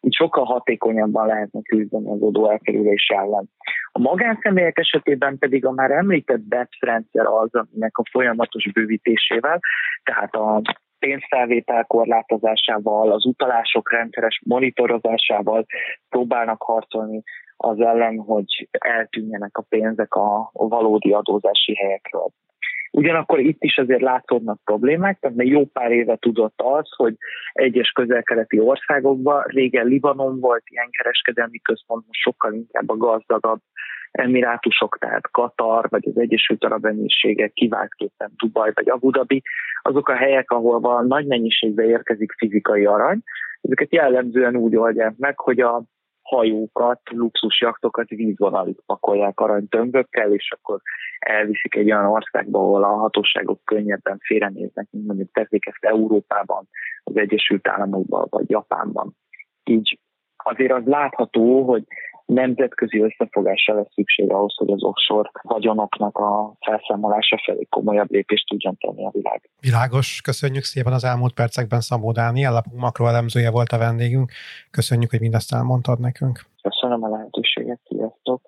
Így 0.00 0.14
sokkal 0.14 0.44
hatékonyabban 0.44 1.26
lehetne 1.26 1.60
küzdeni 1.62 2.10
az 2.10 2.22
adó 2.22 2.50
elkerülés 2.50 3.06
ellen. 3.14 3.50
A 3.92 3.98
magánszemélyek 3.98 4.78
esetében 4.78 5.38
pedig 5.38 5.66
a 5.66 5.70
már 5.72 5.90
említett 5.90 6.40
BEPS 6.40 6.78
rendszer 6.80 7.26
az, 7.26 7.54
aminek 7.54 7.98
a 7.98 8.02
folyamatos 8.10 8.72
bővítésével, 8.72 9.60
tehát 10.02 10.34
a 10.34 10.62
pénzfelvétel 11.06 11.84
korlátozásával, 11.84 13.12
az 13.12 13.26
utalások 13.26 13.92
rendszeres 13.92 14.40
monitorozásával 14.44 15.66
próbálnak 16.08 16.62
harcolni 16.62 17.22
az 17.56 17.80
ellen, 17.80 18.18
hogy 18.18 18.68
eltűnjenek 18.70 19.56
a 19.56 19.64
pénzek 19.68 20.14
a 20.14 20.50
valódi 20.52 21.12
adózási 21.12 21.74
helyekről. 21.74 22.28
Ugyanakkor 22.90 23.40
itt 23.40 23.62
is 23.62 23.78
azért 23.78 24.00
látszódnak 24.00 24.60
problémák, 24.64 25.18
tehát 25.18 25.36
még 25.36 25.48
jó 25.48 25.64
pár 25.64 25.90
éve 25.90 26.16
tudott 26.16 26.60
az, 26.62 26.88
hogy 26.96 27.14
egyes 27.52 27.90
közel-keleti 27.90 28.58
országokban, 28.58 29.42
régen 29.46 29.86
Libanon 29.86 30.40
volt 30.40 30.62
ilyen 30.64 30.88
kereskedelmi 30.90 31.58
központ, 31.58 32.06
most 32.06 32.20
sokkal 32.20 32.52
inkább 32.52 32.88
a 32.88 32.96
gazdagabb 32.96 33.60
emirátusok, 34.12 34.98
tehát 34.98 35.30
Katar, 35.30 35.86
vagy 35.88 36.08
az 36.08 36.18
Egyesült 36.18 36.64
Arab 36.64 36.84
Emírségek, 36.84 37.52
kiváltképpen 37.52 38.32
Dubaj, 38.36 38.70
vagy 38.74 38.88
Abu 38.88 39.10
Dhabi, 39.10 39.42
azok 39.82 40.08
a 40.08 40.14
helyek, 40.14 40.50
ahol 40.50 40.80
van 40.80 41.06
nagy 41.06 41.26
mennyiségbe 41.26 41.84
érkezik 41.84 42.32
fizikai 42.32 42.86
arany, 42.86 43.22
ezeket 43.60 43.92
jellemzően 43.92 44.56
úgy 44.56 44.76
oldják 44.76 45.16
meg, 45.16 45.38
hogy 45.38 45.60
a 45.60 45.82
hajókat, 46.22 47.00
luxusjaktokat 47.10 48.08
vízvonalig 48.08 48.76
pakolják 48.86 49.40
aranytömbökkel, 49.40 50.32
és 50.32 50.54
akkor 50.58 50.80
elviszik 51.18 51.74
egy 51.74 51.92
olyan 51.92 52.06
országba, 52.06 52.58
ahol 52.58 52.84
a 52.84 52.96
hatóságok 52.96 53.60
könnyebben 53.64 54.18
félrenéznek, 54.18 54.86
mint 54.90 55.06
mondjuk 55.06 55.32
teszik 55.32 55.66
ezt 55.66 55.84
Európában, 55.84 56.68
az 57.04 57.16
Egyesült 57.16 57.68
Államokban, 57.68 58.26
vagy 58.30 58.50
Japánban. 58.50 59.16
Így 59.64 59.98
azért 60.36 60.72
az 60.72 60.84
látható, 60.84 61.62
hogy 61.62 61.84
nemzetközi 62.32 63.00
összefogásra 63.00 63.74
lesz 63.74 63.92
szükség 63.94 64.30
ahhoz, 64.30 64.54
hogy 64.56 64.70
az 64.70 64.82
offshore 64.82 65.30
vagyonoknak 65.42 66.18
a 66.18 66.54
felszámolása 66.60 67.40
felé 67.44 67.66
komolyabb 67.70 68.10
lépést 68.10 68.46
tudjon 68.46 68.76
tenni 68.76 69.04
a 69.04 69.10
világ. 69.12 69.50
Világos, 69.60 70.20
köszönjük 70.20 70.64
szépen 70.64 70.92
az 70.92 71.04
elmúlt 71.04 71.34
percekben 71.34 71.80
Szabó 71.80 72.12
Dániel, 72.12 72.52
lapunk 72.52 72.80
makroelemzője 72.80 73.50
volt 73.50 73.70
a 73.72 73.78
vendégünk. 73.78 74.30
Köszönjük, 74.70 75.10
hogy 75.10 75.20
mindezt 75.20 75.52
elmondtad 75.52 76.00
nekünk. 76.00 76.40
Köszönöm 76.62 77.02
a 77.02 77.08
lehetőséget, 77.08 77.80
sziasztok! 77.88 78.40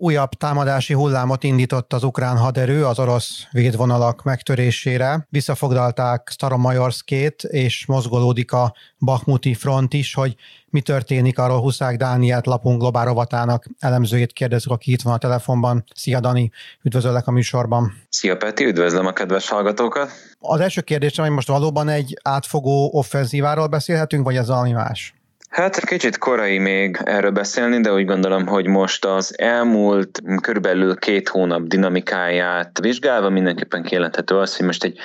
Újabb 0.00 0.30
támadási 0.30 0.94
hullámot 0.94 1.44
indított 1.44 1.92
az 1.92 2.02
ukrán 2.02 2.36
haderő 2.36 2.86
az 2.86 2.98
orosz 2.98 3.42
védvonalak 3.50 4.22
megtörésére. 4.22 5.26
Visszafoglalták 5.30 6.28
Staromajorszkét, 6.32 7.42
és 7.42 7.86
mozgolódik 7.86 8.52
a 8.52 8.74
Bakhmuti 8.98 9.54
front 9.54 9.94
is, 9.94 10.14
hogy 10.14 10.36
mi 10.70 10.80
történik, 10.80 11.38
arról 11.38 11.60
Huszák 11.60 11.96
Dániát 11.96 12.46
lapunk 12.46 12.80
globál 12.80 13.04
rovatának 13.04 13.64
elemzőjét 13.78 14.32
kérdezzük, 14.32 14.72
aki 14.72 14.92
itt 14.92 15.02
van 15.02 15.12
a 15.12 15.18
telefonban. 15.18 15.84
Szia 15.94 16.20
Dani, 16.20 16.50
üdvözöllek 16.82 17.26
a 17.26 17.30
műsorban. 17.30 17.92
Szia 18.08 18.36
Peti, 18.36 18.64
üdvözlöm 18.64 19.06
a 19.06 19.12
kedves 19.12 19.48
hallgatókat. 19.48 20.10
Az 20.38 20.60
első 20.60 20.80
kérdésem, 20.80 21.24
hogy 21.24 21.34
most 21.34 21.48
valóban 21.48 21.88
egy 21.88 22.18
átfogó 22.22 22.90
offenzíváról 22.92 23.66
beszélhetünk, 23.66 24.24
vagy 24.24 24.36
ez 24.36 24.48
valami 24.48 24.72
más? 24.72 25.17
Hát 25.48 25.84
kicsit 25.84 26.18
korai 26.18 26.58
még 26.58 26.98
erről 27.04 27.30
beszélni, 27.30 27.80
de 27.80 27.92
úgy 27.92 28.04
gondolom, 28.04 28.46
hogy 28.46 28.66
most 28.66 29.04
az 29.04 29.38
elmúlt 29.38 30.20
körülbelül 30.42 30.96
két 30.96 31.28
hónap 31.28 31.62
dinamikáját 31.62 32.78
vizsgálva 32.80 33.28
mindenképpen 33.28 33.82
kijelenthető 33.82 34.36
az, 34.36 34.56
hogy 34.56 34.66
most 34.66 34.84
egy 34.84 34.98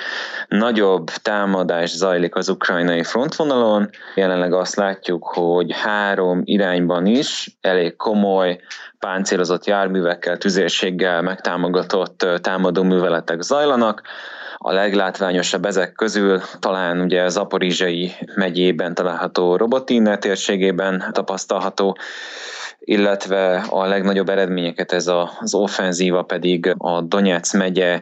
nagyobb 0.48 1.10
támadás 1.10 1.90
zajlik 1.90 2.34
az 2.34 2.48
ukrajnai 2.48 3.02
frontvonalon. 3.02 3.90
Jelenleg 4.14 4.52
azt 4.52 4.74
látjuk, 4.74 5.24
hogy 5.24 5.72
három 5.72 6.40
irányban 6.44 7.06
is 7.06 7.56
elég 7.60 7.96
komoly 7.96 8.60
páncélozott 8.98 9.64
járművekkel, 9.64 10.36
tüzérséggel 10.36 11.22
megtámogatott 11.22 12.26
támadó 12.40 12.82
műveletek 12.82 13.40
zajlanak. 13.40 14.02
A 14.66 14.72
leglátványosabb 14.72 15.64
ezek 15.64 15.92
közül 15.92 16.40
talán 16.58 17.00
ugye 17.00 17.28
Zaporizsai 17.28 18.12
megyében 18.34 18.94
található 18.94 19.56
Robotine 19.56 20.18
térségében 20.18 21.04
tapasztalható, 21.12 21.96
illetve 22.78 23.64
a 23.70 23.86
legnagyobb 23.86 24.28
eredményeket 24.28 24.92
ez 24.92 25.06
az 25.06 25.54
offenzíva 25.54 26.22
pedig 26.22 26.74
a 26.78 27.00
Donetsz 27.00 27.52
megye 27.52 28.00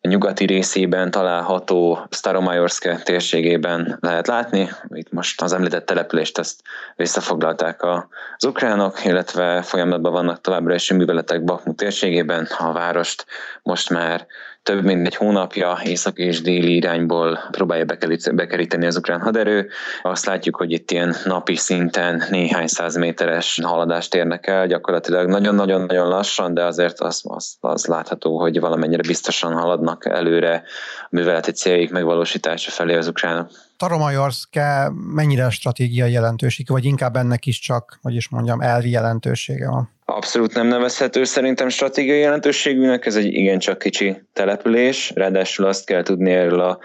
nyugati 0.00 0.44
részében 0.46 1.10
található 1.10 2.06
Staromajorszke 2.10 2.98
térségében 3.04 3.98
lehet 4.00 4.26
látni. 4.26 4.68
Itt 4.88 5.12
most 5.12 5.42
az 5.42 5.52
említett 5.52 5.86
települést 5.86 6.38
ezt 6.38 6.60
visszafoglalták 6.96 7.82
az 7.82 8.44
ukránok, 8.44 9.04
illetve 9.04 9.62
folyamatban 9.62 10.12
vannak 10.12 10.40
továbbra 10.40 10.74
is 10.74 10.92
műveletek 10.92 11.44
Bakmut 11.44 11.76
térségében. 11.76 12.48
A 12.58 12.72
várost 12.72 13.26
most 13.62 13.90
már 13.90 14.26
több 14.64 14.84
mint 14.84 15.06
egy 15.06 15.14
hónapja 15.14 15.78
észak 15.84 16.18
és 16.18 16.42
déli 16.42 16.74
irányból 16.74 17.38
próbálja 17.50 17.84
bekeríteni 18.32 18.86
az 18.86 18.96
ukrán 18.96 19.20
haderő. 19.20 19.68
Azt 20.02 20.26
látjuk, 20.26 20.56
hogy 20.56 20.72
itt 20.72 20.90
ilyen 20.90 21.14
napi 21.24 21.56
szinten 21.56 22.22
néhány 22.30 22.66
száz 22.66 22.96
méteres 22.96 23.60
haladást 23.62 24.14
érnek 24.14 24.46
el, 24.46 24.66
gyakorlatilag 24.66 25.28
nagyon-nagyon-nagyon 25.28 26.08
lassan, 26.08 26.54
de 26.54 26.64
azért 26.64 27.00
az, 27.00 27.22
az, 27.24 27.56
az 27.60 27.86
látható, 27.86 28.38
hogy 28.38 28.60
valamennyire 28.60 29.02
biztosan 29.02 29.52
haladnak 29.52 30.06
előre 30.06 30.62
a 31.00 31.06
műveleti 31.10 31.50
céljaik 31.50 31.90
megvalósítása 31.90 32.70
felé 32.70 32.94
az 32.96 33.08
ukránok. 33.08 33.50
Taromajorszke 33.84 34.92
mennyire 35.14 35.50
stratégiai 35.50 36.12
jelentőség, 36.12 36.68
vagy 36.68 36.84
inkább 36.84 37.16
ennek 37.16 37.46
is 37.46 37.58
csak, 37.58 37.98
hogy 38.02 38.14
is 38.14 38.28
mondjam, 38.28 38.60
elvi 38.60 38.90
jelentősége 38.90 39.70
van? 39.70 39.90
Abszolút 40.04 40.54
nem 40.54 40.66
nevezhető 40.66 41.24
szerintem 41.24 41.68
stratégiai 41.68 42.18
jelentőségűnek, 42.18 43.06
ez 43.06 43.16
egy 43.16 43.26
igencsak 43.26 43.78
kicsi 43.78 44.22
település, 44.32 45.12
ráadásul 45.14 45.66
azt 45.66 45.86
kell 45.86 46.02
tudni 46.02 46.30
erről 46.30 46.60
a 46.60 46.78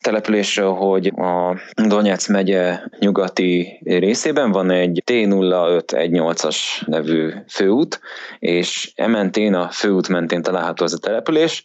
településről, 0.00 0.72
hogy 0.72 1.06
a 1.06 1.56
Donetsz 1.86 2.28
megye 2.28 2.78
nyugati 2.98 3.80
részében 3.84 4.50
van 4.52 4.70
egy 4.70 5.02
T0518-as 5.06 6.56
nevű 6.86 7.32
főút, 7.48 8.00
és 8.38 8.92
ementén 8.94 9.54
a 9.54 9.68
főút 9.70 10.08
mentén 10.08 10.42
található 10.42 10.84
az 10.84 10.94
a 10.94 10.98
település, 10.98 11.62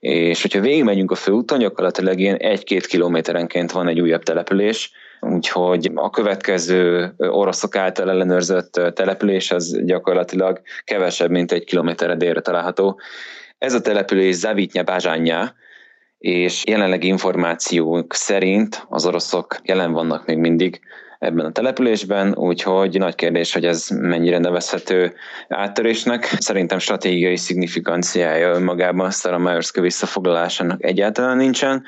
és 0.00 0.42
hogyha 0.42 0.60
végigmegyünk 0.60 1.10
a 1.10 1.14
főúton, 1.14 1.58
gyakorlatilag 1.58 2.18
ilyen 2.18 2.36
egy-két 2.36 2.86
kilométerenként 2.86 3.72
van 3.72 3.88
egy 3.88 4.00
újabb 4.00 4.22
település, 4.22 4.90
úgyhogy 5.20 5.90
a 5.94 6.10
következő 6.10 7.14
oroszok 7.18 7.76
által 7.76 8.10
ellenőrzött 8.10 8.72
település 8.94 9.50
az 9.50 9.80
gyakorlatilag 9.84 10.60
kevesebb, 10.84 11.30
mint 11.30 11.52
egy 11.52 11.64
kilométerre 11.64 12.16
délre 12.16 12.40
található. 12.40 13.00
Ez 13.58 13.74
a 13.74 13.80
település 13.80 14.34
Zavitnya 14.34 14.82
Bázsánya, 14.82 15.54
és 16.18 16.64
jelenlegi 16.66 17.06
információk 17.06 18.14
szerint 18.14 18.86
az 18.88 19.06
oroszok 19.06 19.56
jelen 19.62 19.92
vannak 19.92 20.26
még 20.26 20.36
mindig 20.36 20.80
ebben 21.26 21.44
a 21.44 21.52
településben, 21.52 22.34
úgyhogy 22.34 22.98
nagy 22.98 23.14
kérdés, 23.14 23.52
hogy 23.52 23.64
ez 23.64 23.86
mennyire 23.88 24.38
nevezhető 24.38 25.14
áttörésnek. 25.48 26.24
Szerintem 26.38 26.78
stratégiai 26.78 27.36
szignifikanciája 27.36 28.54
önmagában 28.54 29.10
Staromajerszka 29.10 29.80
visszafoglalásának 29.80 30.84
egyáltalán 30.84 31.36
nincsen, 31.36 31.84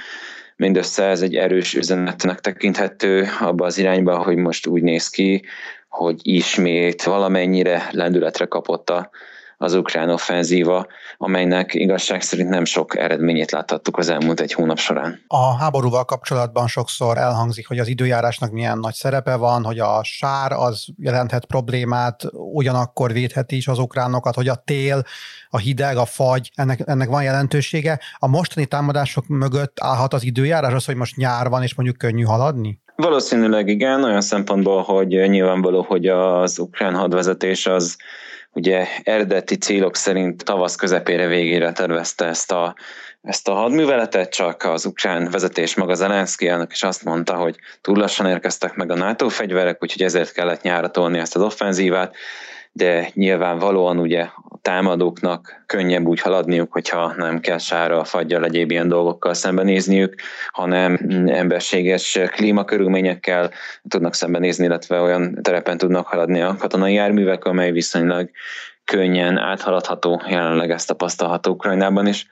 mindössze 0.56 1.04
ez 1.04 1.22
egy 1.22 1.34
erős 1.34 1.74
üzenetnek 1.74 2.40
tekinthető 2.40 3.26
abba 3.40 3.66
az 3.66 3.78
irányba, 3.78 4.18
hogy 4.22 4.36
most 4.36 4.66
úgy 4.66 4.82
néz 4.82 5.08
ki, 5.08 5.44
hogy 5.88 6.20
ismét 6.22 7.02
valamennyire 7.02 7.88
lendületre 7.90 8.44
kapott 8.44 8.90
a 8.90 9.10
az 9.60 9.74
ukrán 9.74 10.10
offenzíva, 10.10 10.86
amelynek 11.16 11.74
igazság 11.74 12.22
szerint 12.22 12.48
nem 12.48 12.64
sok 12.64 12.96
eredményét 12.96 13.50
láthattuk 13.50 13.96
az 13.96 14.08
elmúlt 14.08 14.40
egy 14.40 14.52
hónap 14.52 14.78
során. 14.78 15.24
A 15.26 15.56
háborúval 15.56 16.04
kapcsolatban 16.04 16.66
sokszor 16.66 17.18
elhangzik, 17.18 17.68
hogy 17.68 17.78
az 17.78 17.88
időjárásnak 17.88 18.50
milyen 18.50 18.78
nagy 18.78 18.94
szerepe 18.94 19.36
van, 19.36 19.64
hogy 19.64 19.78
a 19.78 20.00
sár 20.02 20.52
az 20.52 20.86
jelenthet 20.96 21.44
problémát, 21.44 22.22
ugyanakkor 22.32 23.12
védheti 23.12 23.56
is 23.56 23.68
az 23.68 23.78
ukránokat, 23.78 24.34
hogy 24.34 24.48
a 24.48 24.62
tél, 24.64 25.02
a 25.50 25.58
hideg, 25.58 25.96
a 25.96 26.04
fagy, 26.04 26.50
ennek, 26.54 26.80
ennek 26.84 27.08
van 27.08 27.22
jelentősége. 27.22 28.00
A 28.18 28.26
mostani 28.26 28.66
támadások 28.66 29.26
mögött 29.26 29.80
állhat 29.80 30.14
az 30.14 30.24
időjárás 30.24 30.72
az, 30.72 30.84
hogy 30.84 30.96
most 30.96 31.16
nyár 31.16 31.48
van, 31.48 31.62
és 31.62 31.74
mondjuk 31.74 31.98
könnyű 31.98 32.22
haladni? 32.22 32.80
Valószínűleg 33.02 33.68
igen, 33.68 34.04
olyan 34.04 34.20
szempontból, 34.20 34.82
hogy 34.82 35.08
nyilvánvaló, 35.08 35.82
hogy 35.82 36.06
az 36.06 36.58
ukrán 36.58 36.94
hadvezetés 36.94 37.66
az 37.66 37.96
ugye 38.52 38.86
eredeti 39.02 39.56
célok 39.56 39.96
szerint 39.96 40.44
tavasz 40.44 40.76
közepére 40.76 41.26
végére 41.26 41.72
tervezte 41.72 42.24
ezt 42.24 42.52
a, 42.52 42.74
ezt 43.22 43.48
a 43.48 43.54
hadműveletet, 43.54 44.32
csak 44.32 44.62
az 44.62 44.86
ukrán 44.86 45.30
vezetés 45.30 45.74
maga 45.74 45.94
Zelenszky 45.94 46.48
elnök 46.48 46.72
is 46.72 46.82
azt 46.82 47.04
mondta, 47.04 47.34
hogy 47.34 47.56
túl 47.80 47.96
lassan 47.96 48.26
érkeztek 48.26 48.74
meg 48.74 48.90
a 48.90 48.96
NATO 48.96 49.28
fegyverek, 49.28 49.82
úgyhogy 49.82 50.02
ezért 50.02 50.32
kellett 50.32 50.62
nyára 50.62 50.90
tolni 50.90 51.18
ezt 51.18 51.36
az 51.36 51.42
offenzívát, 51.42 52.14
de 52.72 53.10
nyilvánvalóan 53.14 53.98
ugye 53.98 54.26
támadóknak 54.68 55.62
könnyebb 55.66 56.06
úgy 56.06 56.20
haladniuk, 56.20 56.72
hogyha 56.72 57.14
nem 57.16 57.40
kell 57.40 57.58
sára, 57.58 58.04
fagyjal, 58.04 58.44
egyéb 58.44 58.70
ilyen 58.70 58.88
dolgokkal 58.88 59.34
szembenézniük, 59.34 60.14
hanem 60.50 60.98
emberséges 61.26 62.18
klímakörülményekkel 62.30 63.50
tudnak 63.88 64.14
szembenézni, 64.14 64.64
illetve 64.64 65.00
olyan 65.00 65.38
terepen 65.42 65.78
tudnak 65.78 66.06
haladni 66.06 66.40
a 66.40 66.56
katonai 66.58 66.94
járművek, 66.94 67.44
amely 67.44 67.72
viszonylag 67.72 68.30
könnyen 68.84 69.38
áthaladható, 69.38 70.22
jelenleg 70.28 70.70
ezt 70.70 70.86
tapasztalható 70.86 71.50
Ukrajnában 71.50 72.06
is. 72.06 72.26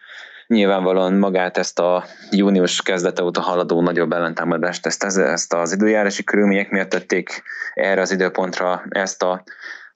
Nyilvánvalóan 0.46 1.12
magát 1.12 1.56
ezt 1.56 1.78
a 1.78 2.04
június 2.30 2.82
kezdete 2.82 3.22
óta 3.22 3.40
haladó 3.40 3.82
nagyobb 3.82 4.12
ellentámadást, 4.12 4.86
ezt, 4.86 5.04
ezt 5.18 5.52
az 5.54 5.72
időjárási 5.72 6.24
körülmények 6.24 6.70
miatt 6.70 6.88
tették 6.88 7.42
erre 7.74 8.00
az 8.00 8.12
időpontra 8.12 8.82
ezt 8.88 9.22
a 9.22 9.42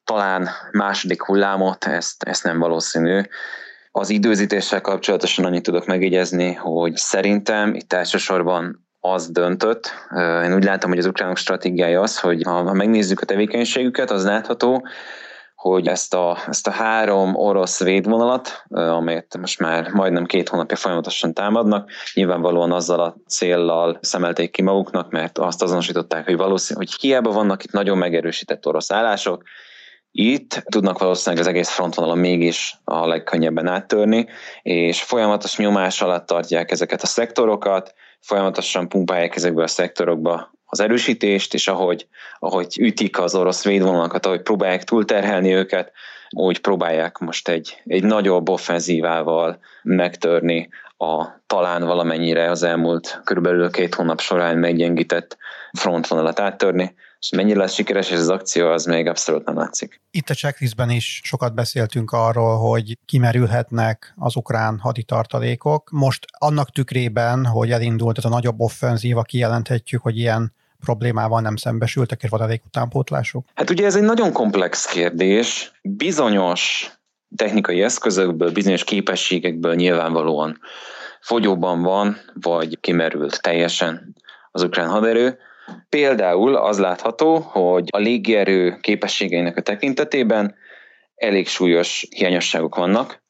talán 0.04 0.48
második 0.72 1.22
hullámot, 1.22 1.84
ezt, 1.84 2.22
ezt 2.22 2.44
nem 2.44 2.58
valószínű. 2.58 3.20
Az 3.92 4.10
időzítéssel 4.10 4.80
kapcsolatosan 4.80 5.44
annyit 5.44 5.62
tudok 5.62 5.86
megjegyezni, 5.86 6.52
hogy 6.52 6.96
szerintem 6.96 7.74
itt 7.74 7.92
elsősorban 7.92 8.88
az 9.00 9.30
döntött. 9.30 9.92
Én 10.44 10.54
úgy 10.54 10.64
látom, 10.64 10.90
hogy 10.90 10.98
az 10.98 11.06
ukránok 11.06 11.36
stratégiája 11.36 12.00
az, 12.00 12.18
hogy 12.18 12.42
ha 12.42 12.72
megnézzük 12.72 13.20
a 13.20 13.26
tevékenységüket, 13.26 14.10
az 14.10 14.24
látható, 14.24 14.86
hogy 15.54 15.86
ezt 15.86 16.14
a, 16.14 16.38
ezt 16.48 16.66
a 16.66 16.70
három 16.70 17.34
orosz 17.34 17.82
védvonalat, 17.82 18.64
amelyet 18.68 19.36
most 19.38 19.60
már 19.60 19.90
majdnem 19.90 20.24
két 20.24 20.48
hónapja 20.48 20.76
folyamatosan 20.76 21.34
támadnak, 21.34 21.90
nyilvánvalóan 22.14 22.72
azzal 22.72 23.00
a 23.00 23.16
céllal 23.28 23.98
szemelték 24.00 24.50
ki 24.50 24.62
maguknak, 24.62 25.10
mert 25.10 25.38
azt 25.38 25.62
azonosították, 25.62 26.24
hogy 26.24 26.36
valószínű, 26.36 26.78
hogy 26.78 26.92
hiába 27.00 27.30
vannak 27.30 27.64
itt 27.64 27.72
nagyon 27.72 27.98
megerősített 27.98 28.66
orosz 28.66 28.90
állások, 28.90 29.42
itt 30.12 30.62
tudnak 30.64 30.98
valószínűleg 30.98 31.44
az 31.44 31.50
egész 31.50 31.68
frontvonalon 31.68 32.18
mégis 32.18 32.74
a 32.84 33.06
legkönnyebben 33.06 33.66
áttörni, 33.66 34.26
és 34.62 35.02
folyamatos 35.02 35.56
nyomás 35.56 36.02
alatt 36.02 36.26
tartják 36.26 36.70
ezeket 36.70 37.02
a 37.02 37.06
szektorokat, 37.06 37.94
folyamatosan 38.20 38.88
pumpálják 38.88 39.36
ezekbe 39.36 39.62
a 39.62 39.66
szektorokba 39.66 40.50
az 40.64 40.80
erősítést, 40.80 41.54
és 41.54 41.68
ahogy, 41.68 42.06
ahogy 42.38 42.78
ütik 42.80 43.18
az 43.18 43.34
orosz 43.34 43.64
védvonalakat, 43.64 44.26
ahogy 44.26 44.42
próbálják 44.42 44.84
túlterhelni 44.84 45.54
őket, 45.54 45.92
úgy 46.30 46.60
próbálják 46.60 47.18
most 47.18 47.48
egy, 47.48 47.82
egy 47.84 48.04
nagyobb 48.04 48.48
offenzívával 48.48 49.58
megtörni 49.82 50.68
a 51.00 51.42
talán 51.46 51.84
valamennyire 51.84 52.50
az 52.50 52.62
elmúlt 52.62 53.20
körülbelül 53.24 53.70
két 53.70 53.94
hónap 53.94 54.20
során 54.20 54.58
meggyengített 54.58 55.36
frontvonalat 55.72 56.40
áttörni, 56.40 56.94
és 57.18 57.30
mennyire 57.30 57.58
lesz 57.58 57.72
sikeres 57.72 58.10
ez 58.10 58.20
az 58.20 58.28
akció, 58.28 58.70
az 58.70 58.84
még 58.84 59.06
abszolút 59.06 59.44
nem 59.44 59.56
látszik. 59.56 60.00
Itt 60.10 60.28
a 60.28 60.34
checklistben 60.34 60.90
is 60.90 61.20
sokat 61.24 61.54
beszéltünk 61.54 62.12
arról, 62.12 62.58
hogy 62.58 62.98
kimerülhetnek 63.04 64.14
az 64.16 64.36
ukrán 64.36 64.78
haditartalékok. 64.78 65.90
Most 65.90 66.24
annak 66.38 66.70
tükrében, 66.70 67.46
hogy 67.46 67.70
elindult 67.70 68.18
ez 68.18 68.24
a 68.24 68.28
nagyobb 68.28 68.60
offenzíva, 68.60 69.22
kijelenthetjük, 69.22 70.02
hogy 70.02 70.18
ilyen 70.18 70.54
problémával 70.80 71.40
nem 71.40 71.56
szembesültek, 71.56 72.22
és 72.22 72.28
vadadék 72.28 72.64
utánpótlások? 72.64 73.44
Hát 73.54 73.70
ugye 73.70 73.86
ez 73.86 73.96
egy 73.96 74.02
nagyon 74.02 74.32
komplex 74.32 74.84
kérdés. 74.84 75.72
Bizonyos 75.82 76.90
technikai 77.36 77.82
eszközökből, 77.82 78.52
bizonyos 78.52 78.84
képességekből 78.84 79.74
nyilvánvalóan 79.74 80.58
fogyóban 81.20 81.82
van, 81.82 82.16
vagy 82.34 82.80
kimerült 82.80 83.42
teljesen 83.42 84.14
az 84.50 84.62
ukrán 84.62 84.88
haderő. 84.88 85.38
Például 85.88 86.56
az 86.56 86.78
látható, 86.78 87.38
hogy 87.38 87.88
a 87.90 87.98
légierő 87.98 88.78
képességeinek 88.80 89.56
a 89.56 89.60
tekintetében 89.62 90.54
elég 91.14 91.48
súlyos 91.48 92.06
hiányosságok 92.10 92.74
vannak. 92.74 93.22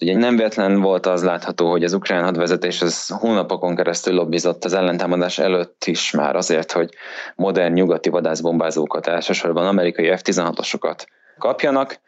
Ugye 0.00 0.16
nem 0.16 0.36
véletlen 0.36 0.80
volt 0.80 1.06
az 1.06 1.24
látható, 1.24 1.70
hogy 1.70 1.84
az 1.84 1.92
ukrán 1.92 2.24
hadvezetés 2.24 2.82
az 2.82 3.08
hónapokon 3.08 3.76
keresztül 3.76 4.14
lobbizott 4.14 4.64
az 4.64 4.72
ellentámadás 4.72 5.38
előtt 5.38 5.84
is 5.84 6.10
már 6.10 6.36
azért, 6.36 6.72
hogy 6.72 6.94
modern 7.34 7.72
nyugati 7.72 8.08
vadászbombázókat, 8.08 9.06
elsősorban 9.06 9.66
amerikai 9.66 10.12
F-16-osokat 10.16 11.04
kapjanak, 11.38 12.00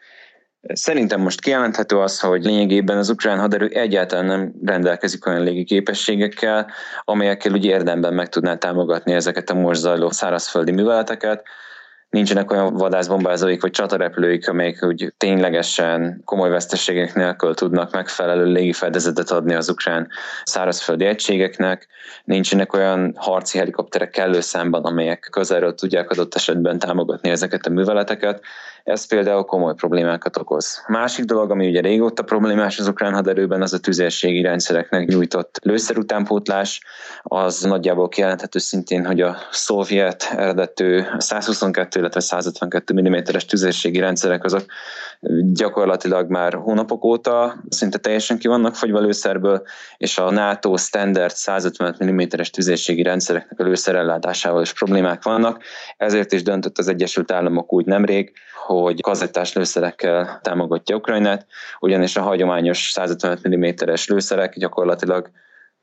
Szerintem 0.73 1.21
most 1.21 1.41
kijelenthető 1.41 1.99
az, 1.99 2.19
hogy 2.19 2.43
lényegében 2.43 2.97
az 2.97 3.09
ukrán 3.09 3.39
haderő 3.39 3.67
egyáltalán 3.67 4.25
nem 4.25 4.53
rendelkezik 4.63 5.25
olyan 5.27 5.43
légi 5.43 5.63
képességekkel, 5.63 6.71
amelyekkel 7.03 7.53
úgy 7.53 7.65
érdemben 7.65 8.13
meg 8.13 8.29
tudná 8.29 8.55
támogatni 8.55 9.13
ezeket 9.13 9.49
a 9.49 9.53
most 9.53 9.79
zajló 9.79 10.09
szárazföldi 10.09 10.71
műveleteket. 10.71 11.43
Nincsenek 12.09 12.51
olyan 12.51 12.73
vadászbombázóik 12.73 13.61
vagy 13.61 13.71
csatarepülőik, 13.71 14.49
amelyek 14.49 14.83
úgy 14.83 15.13
ténylegesen 15.17 16.21
komoly 16.25 16.49
veszteségek 16.49 17.13
nélkül 17.13 17.53
tudnak 17.53 17.91
megfelelő 17.91 18.45
légifedezetet 18.45 19.31
adni 19.31 19.53
az 19.53 19.69
ukrán 19.69 20.07
szárazföldi 20.43 21.05
egységeknek. 21.05 21.87
Nincsenek 22.23 22.73
olyan 22.73 23.13
harci 23.15 23.57
helikopterek 23.57 24.09
kellő 24.09 24.39
számban, 24.39 24.83
amelyek 24.83 25.27
közelről 25.31 25.75
tudják 25.75 26.09
adott 26.09 26.35
esetben 26.35 26.79
támogatni 26.79 27.29
ezeket 27.29 27.65
a 27.65 27.69
műveleteket 27.69 28.41
ez 28.85 29.07
például 29.07 29.43
komoly 29.43 29.73
problémákat 29.73 30.37
okoz. 30.37 30.83
Másik 30.87 31.25
dolog, 31.25 31.51
ami 31.51 31.67
ugye 31.67 31.81
régóta 31.81 32.23
problémás 32.23 32.79
az 32.79 32.87
ukrán 32.87 33.13
haderőben, 33.13 33.61
az 33.61 33.73
a 33.73 33.79
tüzérségi 33.79 34.41
rendszereknek 34.41 35.07
nyújtott 35.07 35.59
lőszerutánpótlás. 35.63 36.81
Az 37.23 37.61
nagyjából 37.61 38.09
kijelenthető 38.09 38.59
szintén, 38.59 39.05
hogy 39.05 39.21
a 39.21 39.37
szovjet 39.51 40.33
eredetű 40.37 41.01
122, 41.17 41.99
illetve 41.99 42.19
152 42.19 43.01
mm-es 43.01 43.45
tüzérségi 43.45 43.99
rendszerek 43.99 44.43
azok 44.43 44.65
gyakorlatilag 45.53 46.29
már 46.29 46.53
hónapok 46.53 47.03
óta 47.03 47.63
szinte 47.69 47.97
teljesen 47.97 48.37
ki 48.37 48.47
vannak 48.47 48.75
fogyva 48.75 48.99
lőszerből, 48.99 49.63
és 49.97 50.17
a 50.17 50.31
NATO 50.31 50.77
standard 50.77 51.33
150 51.33 51.95
mm-es 52.03 52.49
tüzérségi 52.49 53.03
rendszereknek 53.03 53.59
a 53.59 53.63
lőszerellátásával 53.63 54.61
is 54.61 54.73
problémák 54.73 55.23
vannak. 55.23 55.63
Ezért 55.97 56.31
is 56.31 56.43
döntött 56.43 56.77
az 56.77 56.87
Egyesült 56.87 57.31
Államok 57.31 57.73
úgy 57.73 57.85
nemrég, 57.85 58.33
hogy 58.65 59.01
kazettás 59.01 59.53
lőszerekkel 59.53 60.39
támogatja 60.41 60.95
Ukrajnát, 60.95 61.45
ugyanis 61.79 62.15
a 62.15 62.21
hagyományos 62.21 62.91
155 62.91 63.47
mm-es 63.47 64.07
lőszerek 64.07 64.57
gyakorlatilag 64.57 65.29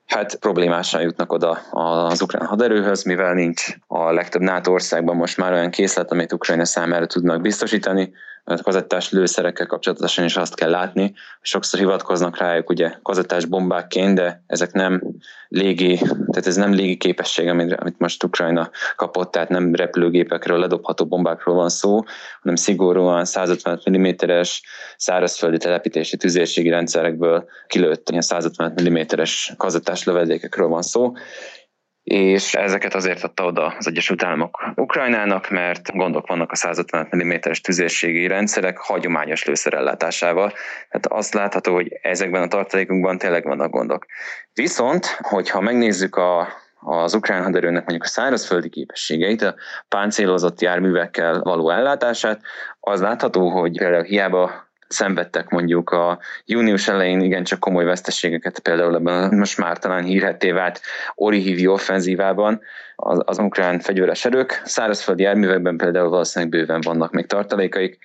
hát 0.06 0.34
problémásan 0.34 1.02
jutnak 1.02 1.32
oda 1.32 1.50
az 1.70 2.22
ukrán 2.22 2.46
haderőhöz, 2.46 3.02
mivel 3.02 3.34
nincs 3.34 3.66
a 3.86 4.12
legtöbb 4.12 4.42
NATO 4.42 4.72
országban 4.72 5.16
most 5.16 5.36
már 5.36 5.52
olyan 5.52 5.70
készlet, 5.70 6.10
amit 6.10 6.32
Ukrajna 6.32 6.64
számára 6.64 7.06
tudnak 7.06 7.40
biztosítani, 7.40 8.12
kazettás 8.44 9.10
lőszerekkel 9.10 9.66
kapcsolatosan 9.66 10.24
is 10.24 10.36
azt 10.36 10.54
kell 10.54 10.70
látni. 10.70 11.14
Sokszor 11.40 11.80
hivatkoznak 11.80 12.38
rájuk 12.38 12.70
ugye 12.70 12.94
kazettás 13.02 13.44
bombákként, 13.44 14.14
de 14.14 14.42
ezek 14.46 14.72
nem 14.72 15.02
légi, 15.48 15.96
tehát 15.96 16.46
ez 16.46 16.56
nem 16.56 16.72
légi 16.72 16.96
képesség, 16.96 17.48
amit, 17.48 17.72
amit 17.74 17.98
most 17.98 18.24
Ukrajna 18.24 18.70
kapott, 18.96 19.30
tehát 19.30 19.48
nem 19.48 19.74
repülőgépekről, 19.74 20.58
ledobható 20.58 21.06
bombákról 21.06 21.54
van 21.54 21.68
szó, 21.68 22.00
hanem 22.40 22.56
szigorúan 22.56 23.24
150 23.24 23.80
mm-es 23.88 24.62
szárazföldi 24.96 25.56
telepítési 25.56 26.16
tüzérségi 26.16 26.68
rendszerekből 26.68 27.48
kilőtt 27.66 28.10
150 28.18 28.74
mm-es 28.82 29.52
kazettás 29.56 30.04
lövedékekről 30.04 30.68
van 30.68 30.82
szó, 30.82 31.12
és 32.02 32.54
ezeket 32.54 32.94
azért 32.94 33.22
adta 33.22 33.44
oda 33.44 33.74
az 33.78 33.86
Egyesült 33.86 34.22
Államok 34.22 34.64
Ukrajnának, 34.74 35.50
mert 35.50 35.92
gondok 35.92 36.26
vannak 36.26 36.50
a 36.50 36.54
150 36.54 37.08
mm-es 37.16 37.60
tüzérségi 37.60 38.26
rendszerek 38.26 38.78
hagyományos 38.78 39.44
lőszerellátásával. 39.44 40.52
Tehát 40.88 41.06
azt 41.06 41.34
látható, 41.34 41.74
hogy 41.74 41.98
ezekben 42.02 42.42
a 42.42 42.48
tartalékunkban 42.48 43.18
tényleg 43.18 43.44
vannak 43.44 43.70
gondok. 43.70 44.06
Viszont, 44.54 45.06
hogyha 45.06 45.60
megnézzük 45.60 46.16
a, 46.16 46.48
az 46.80 47.14
ukrán 47.14 47.42
haderőnek 47.42 47.82
mondjuk 47.82 48.02
a 48.02 48.06
szárazföldi 48.06 48.68
képességeit, 48.68 49.42
a 49.42 49.54
páncélozott 49.88 50.60
járművekkel 50.60 51.40
való 51.40 51.70
ellátását, 51.70 52.40
az 52.80 53.00
látható, 53.00 53.48
hogy 53.48 53.78
például 53.78 54.02
hiába 54.02 54.70
szenvedtek 54.92 55.48
mondjuk 55.48 55.90
a 55.90 56.18
június 56.44 56.88
elején 56.88 57.20
igencsak 57.20 57.60
komoly 57.60 57.84
veszteségeket, 57.84 58.58
például 58.58 58.94
ebben 58.94 59.34
most 59.34 59.58
már 59.58 59.78
talán 59.78 60.04
hírhetté 60.04 60.50
vált 60.50 60.80
Orihívi 61.14 61.66
offenzívában 61.66 62.60
az, 62.96 63.22
az 63.24 63.38
ukrán 63.38 63.80
fegyveres 63.80 64.24
erők. 64.24 64.62
Szárazföldi 64.64 65.22
járművekben 65.22 65.76
például 65.76 66.08
valószínűleg 66.08 66.54
bőven 66.54 66.80
vannak 66.80 67.12
még 67.12 67.26
tartalékaik, 67.26 67.98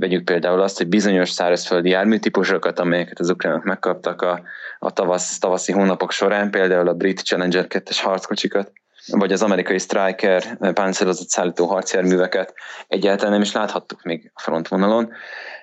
Vegyük 0.00 0.24
például 0.24 0.60
azt, 0.60 0.76
hogy 0.76 0.88
bizonyos 0.88 1.30
szárazföldi 1.30 1.88
járműtípusokat, 1.88 2.78
amelyeket 2.78 3.18
az 3.18 3.30
ukránok 3.30 3.64
megkaptak 3.64 4.22
a, 4.22 4.42
a 4.78 4.92
tavasz, 4.92 5.38
tavaszi 5.38 5.72
hónapok 5.72 6.10
során, 6.10 6.50
például 6.50 6.88
a 6.88 6.94
brit 6.94 7.20
Challenger 7.20 7.66
2-es 7.68 7.98
harckocsikat, 8.02 8.72
vagy 9.06 9.32
az 9.32 9.42
amerikai 9.42 9.78
Striker 9.78 10.72
páncélozott 10.72 11.28
szállító 11.28 11.66
harcjárműveket 11.66 12.54
egyáltalán 12.88 13.32
nem 13.32 13.42
is 13.42 13.52
láthattuk 13.52 14.02
még 14.02 14.30
a 14.34 14.40
frontvonalon. 14.40 15.12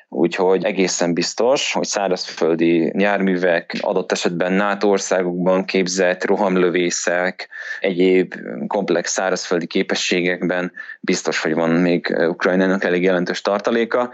Úgyhogy 0.10 0.64
egészen 0.64 1.14
biztos, 1.14 1.74
hogy 1.74 1.86
szárazföldi 1.86 2.94
járművek, 2.98 3.78
adott 3.82 4.12
esetben 4.12 4.54
NATO 4.54 4.88
országokban 4.88 5.66
képzett 5.66 6.26
rohamlövészek, 6.26 7.50
egyéb 7.80 8.36
komplex 8.68 9.12
szárazföldi 9.12 9.68
képességekben 9.68 10.72
biztos, 11.00 11.42
hogy 11.42 11.54
van 11.54 11.70
még 11.70 12.16
Ukrajnának 12.28 12.84
elég 12.84 13.04
jelentős 13.04 13.42
tartaléka. 13.42 14.14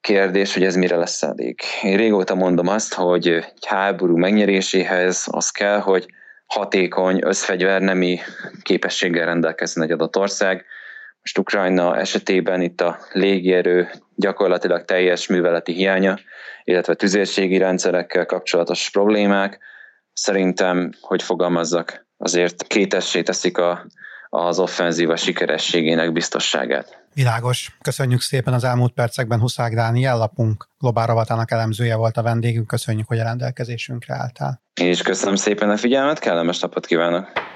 Kérdés, 0.00 0.54
hogy 0.54 0.64
ez 0.64 0.76
mire 0.76 0.96
lesz 0.96 1.22
elég. 1.22 1.60
Én 1.82 1.96
régóta 1.96 2.34
mondom 2.34 2.66
azt, 2.66 2.94
hogy 2.94 3.28
egy 3.28 3.66
háború 3.66 4.16
megnyeréséhez 4.16 5.26
az 5.30 5.50
kell, 5.50 5.78
hogy 5.78 6.06
hatékony 6.46 7.20
összfegyvernemi 7.24 8.18
képességgel 8.62 9.24
rendelkezzen 9.24 9.82
egy 9.82 9.90
adott 9.90 10.16
ország, 10.16 10.64
most 11.22 11.38
Ukrajna 11.38 11.98
esetében 11.98 12.62
itt 12.62 12.80
a 12.80 12.98
légierő 13.12 13.90
gyakorlatilag 14.20 14.84
teljes 14.84 15.26
műveleti 15.26 15.72
hiánya, 15.72 16.18
illetve 16.64 16.94
tüzérségi 16.94 17.58
rendszerekkel 17.58 18.26
kapcsolatos 18.26 18.90
problémák, 18.90 19.58
szerintem, 20.12 20.90
hogy 21.00 21.22
fogalmazzak, 21.22 22.06
azért 22.16 22.62
kétessé 22.62 23.22
teszik 23.22 23.58
a, 23.58 23.86
az 24.28 24.58
offenzíva 24.58 25.16
sikerességének 25.16 26.12
biztosságát. 26.12 26.98
Világos. 27.14 27.76
Köszönjük 27.80 28.20
szépen 28.20 28.54
az 28.54 28.64
elmúlt 28.64 28.92
percekben 28.92 29.40
Huszák 29.40 29.74
Dániel 29.74 30.16
lapunk 30.16 30.68
globál 30.78 31.06
rovatának 31.06 31.50
elemzője 31.50 31.96
volt 31.96 32.16
a 32.16 32.22
vendégünk. 32.22 32.66
Köszönjük, 32.66 33.06
hogy 33.08 33.18
a 33.18 33.22
rendelkezésünkre 33.22 34.14
álltál. 34.14 34.62
Én 34.80 34.90
is 34.90 35.02
köszönöm 35.02 35.34
szépen 35.34 35.70
a 35.70 35.76
figyelmet, 35.76 36.18
kellemes 36.18 36.60
napot 36.60 36.86
kívánok! 36.86 37.49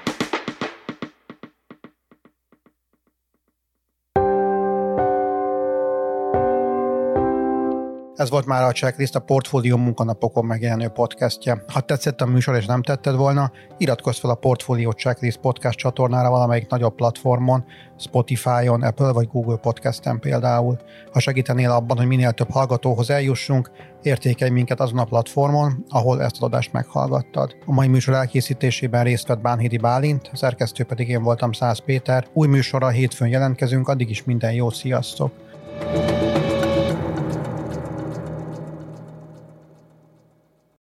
Ez 8.24 8.30
volt 8.30 8.46
már 8.46 8.62
a 8.62 8.72
Checklist, 8.72 9.14
a 9.14 9.20
Portfólió 9.20 9.76
munkanapokon 9.76 10.44
megjelenő 10.44 10.88
podcastje. 10.88 11.64
Ha 11.72 11.80
tetszett 11.80 12.20
a 12.20 12.26
műsor 12.26 12.56
és 12.56 12.66
nem 12.66 12.82
tetted 12.82 13.16
volna, 13.16 13.50
iratkozz 13.78 14.18
fel 14.18 14.30
a 14.30 14.34
Portfólió 14.34 14.90
Checklist 14.90 15.38
podcast 15.38 15.78
csatornára 15.78 16.30
valamelyik 16.30 16.68
nagyobb 16.68 16.94
platformon, 16.94 17.64
Spotify-on, 17.98 18.82
Apple 18.82 19.12
vagy 19.12 19.26
Google 19.26 19.56
Podcast-en 19.56 20.20
például. 20.20 20.78
Ha 21.12 21.20
segítenél 21.20 21.70
abban, 21.70 21.96
hogy 21.96 22.06
minél 22.06 22.32
több 22.32 22.50
hallgatóhoz 22.50 23.10
eljussunk, 23.10 23.70
értékelj 24.02 24.50
minket 24.50 24.80
azon 24.80 24.98
a 24.98 25.04
platformon, 25.04 25.84
ahol 25.88 26.22
ezt 26.22 26.36
az 26.36 26.42
adást 26.42 26.72
meghallgattad. 26.72 27.56
A 27.66 27.72
mai 27.72 27.88
műsor 27.88 28.14
elkészítésében 28.14 29.04
részt 29.04 29.26
vett 29.26 29.40
Bánhidi 29.40 29.76
Bálint, 29.76 30.30
szerkesztő 30.32 30.84
pedig 30.84 31.08
én 31.08 31.22
voltam 31.22 31.52
Száz 31.52 31.78
Péter. 31.78 32.26
Új 32.32 32.46
műsorra 32.46 32.88
hétfőn 32.88 33.28
jelentkezünk, 33.28 33.88
addig 33.88 34.10
is 34.10 34.24
minden 34.24 34.52
jó, 34.52 34.70
sziasztok! 34.70 35.32
thank 35.80 36.22
you 36.22 36.33